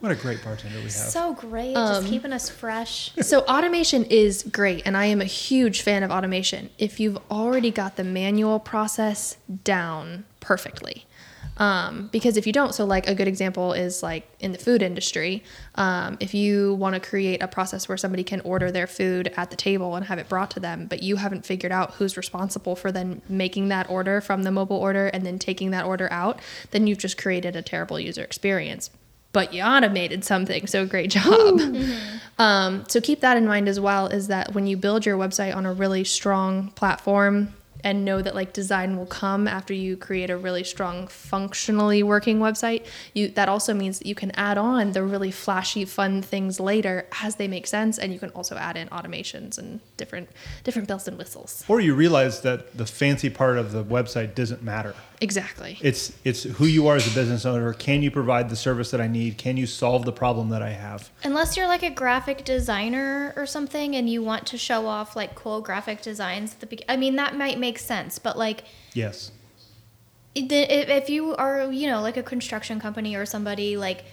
[0.00, 0.90] What a great bartender we have.
[0.90, 3.10] So great, Um, just keeping us fresh.
[3.22, 6.68] So automation is great, and I am a huge fan of automation.
[6.76, 11.06] If you've already got the manual process down perfectly,
[11.56, 14.82] um, because if you don't, so like a good example is like in the food
[14.82, 15.42] industry,
[15.76, 19.50] um, if you want to create a process where somebody can order their food at
[19.50, 22.74] the table and have it brought to them, but you haven't figured out who's responsible
[22.74, 26.40] for then making that order from the mobile order and then taking that order out,
[26.72, 28.90] then you've just created a terrible user experience.
[29.32, 31.60] But you automated something, so great job.
[32.36, 34.08] Um, so keep that in mind as well.
[34.08, 38.34] Is that when you build your website on a really strong platform and know that
[38.34, 43.48] like design will come after you create a really strong functionally working website you that
[43.48, 47.46] also means that you can add on the really flashy fun things later as they
[47.46, 50.28] make sense and you can also add in automations and different
[50.64, 54.62] different bells and whistles Or you realize that the fancy part of the website doesn't
[54.62, 54.94] matter.
[55.20, 57.72] Exactly It's it's who you are as a business owner.
[57.72, 59.38] Can you provide the service that I need?
[59.38, 61.10] Can you solve the problem that I have?
[61.22, 65.34] Unless you're like a graphic designer or something and you want to show off like
[65.34, 66.90] cool graphic designs at the beginning.
[66.90, 69.30] I mean, that might make sense, but like Yes.
[70.34, 74.04] if if you are, you know, like a construction company or somebody like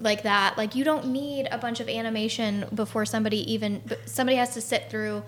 [0.00, 4.54] like that, like you don't need a bunch of animation before somebody even somebody has
[4.54, 5.22] to sit through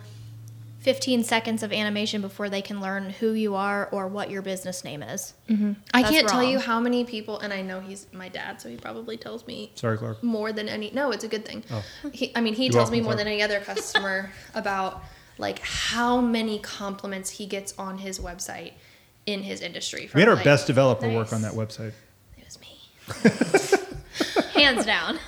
[0.81, 4.85] 15 seconds of animation before they can learn who you are or what your business
[4.85, 5.35] name is.
[5.49, 5.72] Mm-hmm.
[5.93, 8.76] i can't tell you how many people and i know he's my dad so he
[8.76, 10.22] probably tells me Sorry, Clark.
[10.22, 11.83] more than any no it's a good thing Oh.
[12.12, 13.18] he, i mean he You're tells me more Clark.
[13.18, 15.03] than any other customer about
[15.37, 18.72] like how many compliments he gets on his website
[19.26, 21.93] in his industry from, We had our like, best developer work on that website.
[22.37, 22.79] it was me
[24.61, 25.18] Hands down.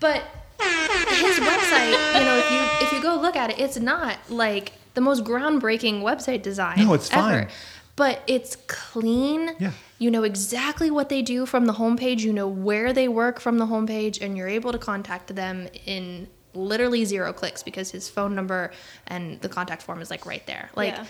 [0.00, 0.22] but
[0.60, 4.72] his website you know if you if you go look at it it's not like
[4.98, 7.20] the most groundbreaking website design No, it's ever.
[7.22, 7.48] fine.
[7.94, 9.70] but it's clean Yeah.
[9.98, 13.58] you know exactly what they do from the homepage you know where they work from
[13.58, 18.34] the homepage and you're able to contact them in literally zero clicks because his phone
[18.34, 18.72] number
[19.06, 21.04] and the contact form is like right there like Yeah.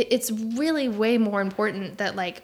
[0.00, 2.42] it, it's really way more important that like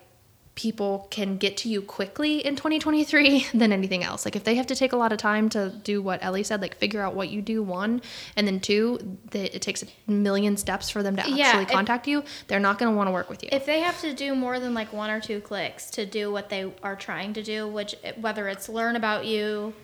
[0.59, 4.25] people can get to you quickly in 2023 than anything else.
[4.25, 6.61] Like if they have to take a lot of time to do what Elli said
[6.61, 8.03] like figure out what you do one
[8.35, 8.99] and then two
[9.31, 12.59] that it takes a million steps for them to actually Yeah, if- contact you they're
[12.59, 13.51] not going to want to work with you.
[13.53, 16.49] If they have to do more than like one or two clicks to do what
[16.49, 19.75] they are trying to do, which whether it's learn about you,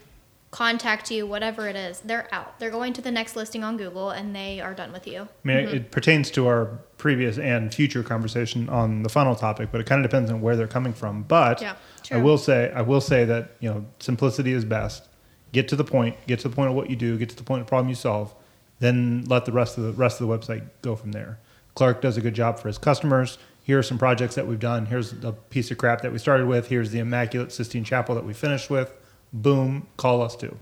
[0.55, 2.61] contact you, whatever it is, they're out.
[2.61, 5.23] They're going to the next listing on Google and they are done with you.
[5.23, 9.81] I mean, it pertains to our previous and future conversation on the funnel topic, but
[9.81, 11.25] it kind of depends on where they're coming from.
[11.25, 11.75] But Yeah,
[12.13, 15.09] I will say, I will say that you know, simplicity is best.
[15.51, 16.17] Get to the point.
[16.29, 17.19] Get to the point of what you do.
[17.19, 18.33] Get to the point of the problem you solve.
[18.79, 21.41] Then let the rest of the rest of the website go from there.
[21.75, 23.39] Clark does a good job for his customers.
[23.65, 24.87] Here are some projects that we've done.
[24.87, 26.69] Here's the piece of crap that we started with.
[26.69, 28.93] Here's the Immaculate Sistine Chapel that we finished with.
[29.35, 30.57] Boom, call us too.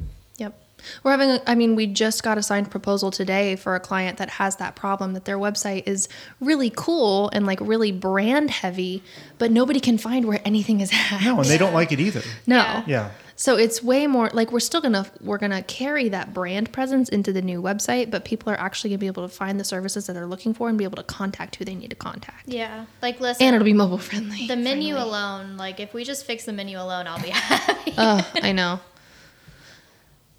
[0.83, 1.05] Yep.
[1.05, 4.19] We're having, a, I mean, we just got a signed proposal today for a client
[4.19, 6.09] that has that problem that their website is
[6.41, 9.03] really cool and like really brand heavy,
[9.39, 11.23] but nobody can find where anything is at.
[11.23, 12.23] No, and they don't like it either.
[12.47, 12.57] No.
[12.57, 12.85] Yeah.
[12.87, 13.11] Yeah.
[13.35, 17.33] So it's way more like we're still gonna we're gonna carry that brand presence into
[17.33, 20.13] the new website, but people are actually gonna be able to find the services that
[20.13, 22.47] they're looking for and be able to contact who they need to contact.
[22.47, 22.85] Yeah.
[23.01, 24.47] Like listen, And it'll be mobile friendly.
[24.47, 25.11] the menu finally.
[25.11, 27.95] alone, like if we just fix the menu alone, I'll be happy.
[27.99, 28.79] Oh, I know.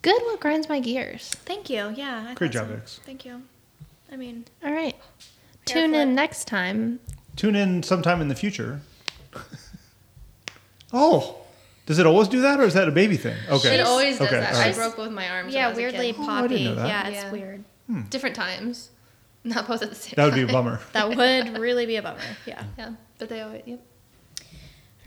[0.04, 1.30] Good what grinds my gears.
[1.46, 1.92] Thank you.
[1.96, 2.28] Yeah.
[2.30, 2.76] I Great job, so.
[2.76, 3.00] Vix.
[3.06, 3.42] Thank you.
[4.12, 4.96] I mean, All right.
[5.66, 6.10] Tune Barefoot.
[6.10, 7.00] in next time.
[7.36, 8.82] Tune in sometime in the future.
[10.94, 11.38] oh,
[11.86, 13.36] does it always do that, or is that a baby thing?
[13.50, 13.76] Okay.
[13.76, 14.54] It always does Okay, that.
[14.54, 15.48] all I broke both my arms.
[15.48, 16.16] when I yeah, was a weirdly kid.
[16.20, 16.48] Oh, I poppy.
[16.50, 16.88] didn't know that.
[16.88, 17.32] Yeah, it's Yeah.
[17.32, 17.64] weird.
[17.88, 18.02] Hmm.
[18.10, 18.90] different times,
[19.44, 20.16] not both at the same time.
[20.18, 20.46] That would time.
[20.48, 20.80] be a bummer.
[20.94, 22.20] That would really be a bummer.
[22.46, 22.64] Yeah.
[22.64, 22.70] Hmm.
[22.80, 23.64] Yeah, but they always.
[23.66, 23.80] Yep.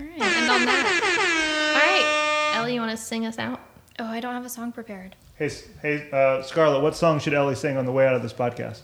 [0.00, 0.20] All right.
[0.20, 2.50] And on that.
[2.52, 3.60] All right, Elli, you want to sing us out?
[3.98, 5.16] Oh, I don't have a song prepared.
[5.36, 8.32] Hey, hey, uh, Scarlett, what song should Elli sing on the way out of this
[8.32, 8.80] podcast?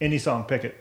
[0.00, 0.76] Any song, pick it.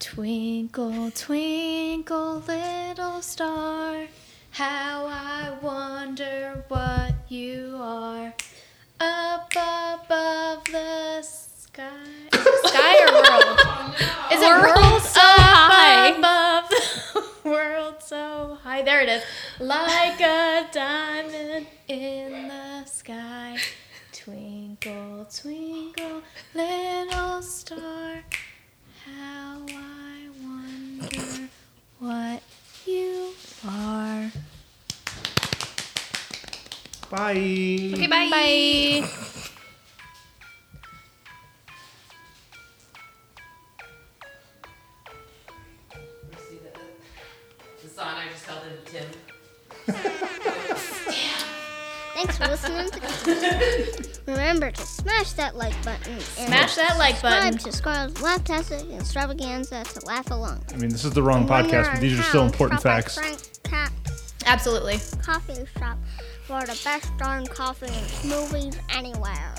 [0.00, 4.06] Twinkle, twinkle, little star,
[4.52, 8.32] how I wonder what you are
[8.98, 11.84] up above the sky.
[12.32, 13.94] Is it sky or world?
[14.32, 16.08] Is it World world so high.
[16.16, 16.69] above world
[18.10, 18.82] so high?
[18.82, 19.22] There it is.
[19.60, 23.56] Like a diamond in the sky.
[24.12, 28.24] Twinkle, twinkle, little star.
[29.06, 31.48] How I wonder
[32.00, 32.42] what
[32.84, 33.30] you
[33.64, 34.32] are.
[37.10, 37.92] Bye.
[37.94, 38.28] Okay, bye.
[38.28, 39.29] See
[48.50, 49.06] sign I just held into Tim.
[52.14, 57.58] Thanks for listening to Remember to smash that like button and Smash that like button.
[57.58, 60.62] subscribe to Scarlett's Laughtastic Extravaganza to laugh along.
[60.72, 63.14] I mean, this is the wrong And podcast, but these are still important facts.
[63.16, 63.38] Frank
[64.46, 64.98] Absolutely.
[65.22, 65.98] Coffee Shop
[66.44, 69.54] for the best darn coffee and smoothies anywhere.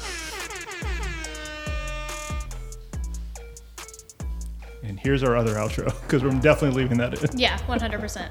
[4.83, 7.37] And here's our other outro because we're definitely leaving that in.
[7.39, 8.29] Yeah, 100%.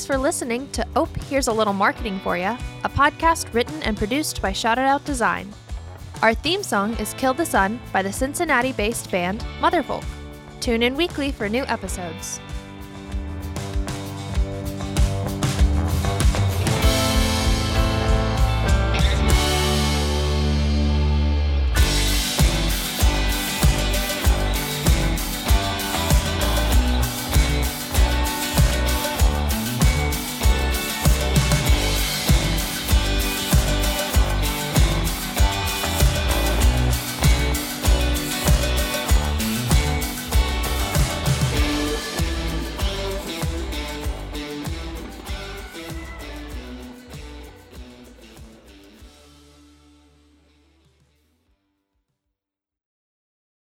[0.00, 3.98] Thanks for listening to Ope Here's a Little Marketing for You, a podcast written and
[3.98, 5.52] produced by Shout It Out Design.
[6.22, 10.06] Our theme song is Kill the Sun by the Cincinnati based band Motherfolk.
[10.60, 12.40] Tune in weekly for new episodes.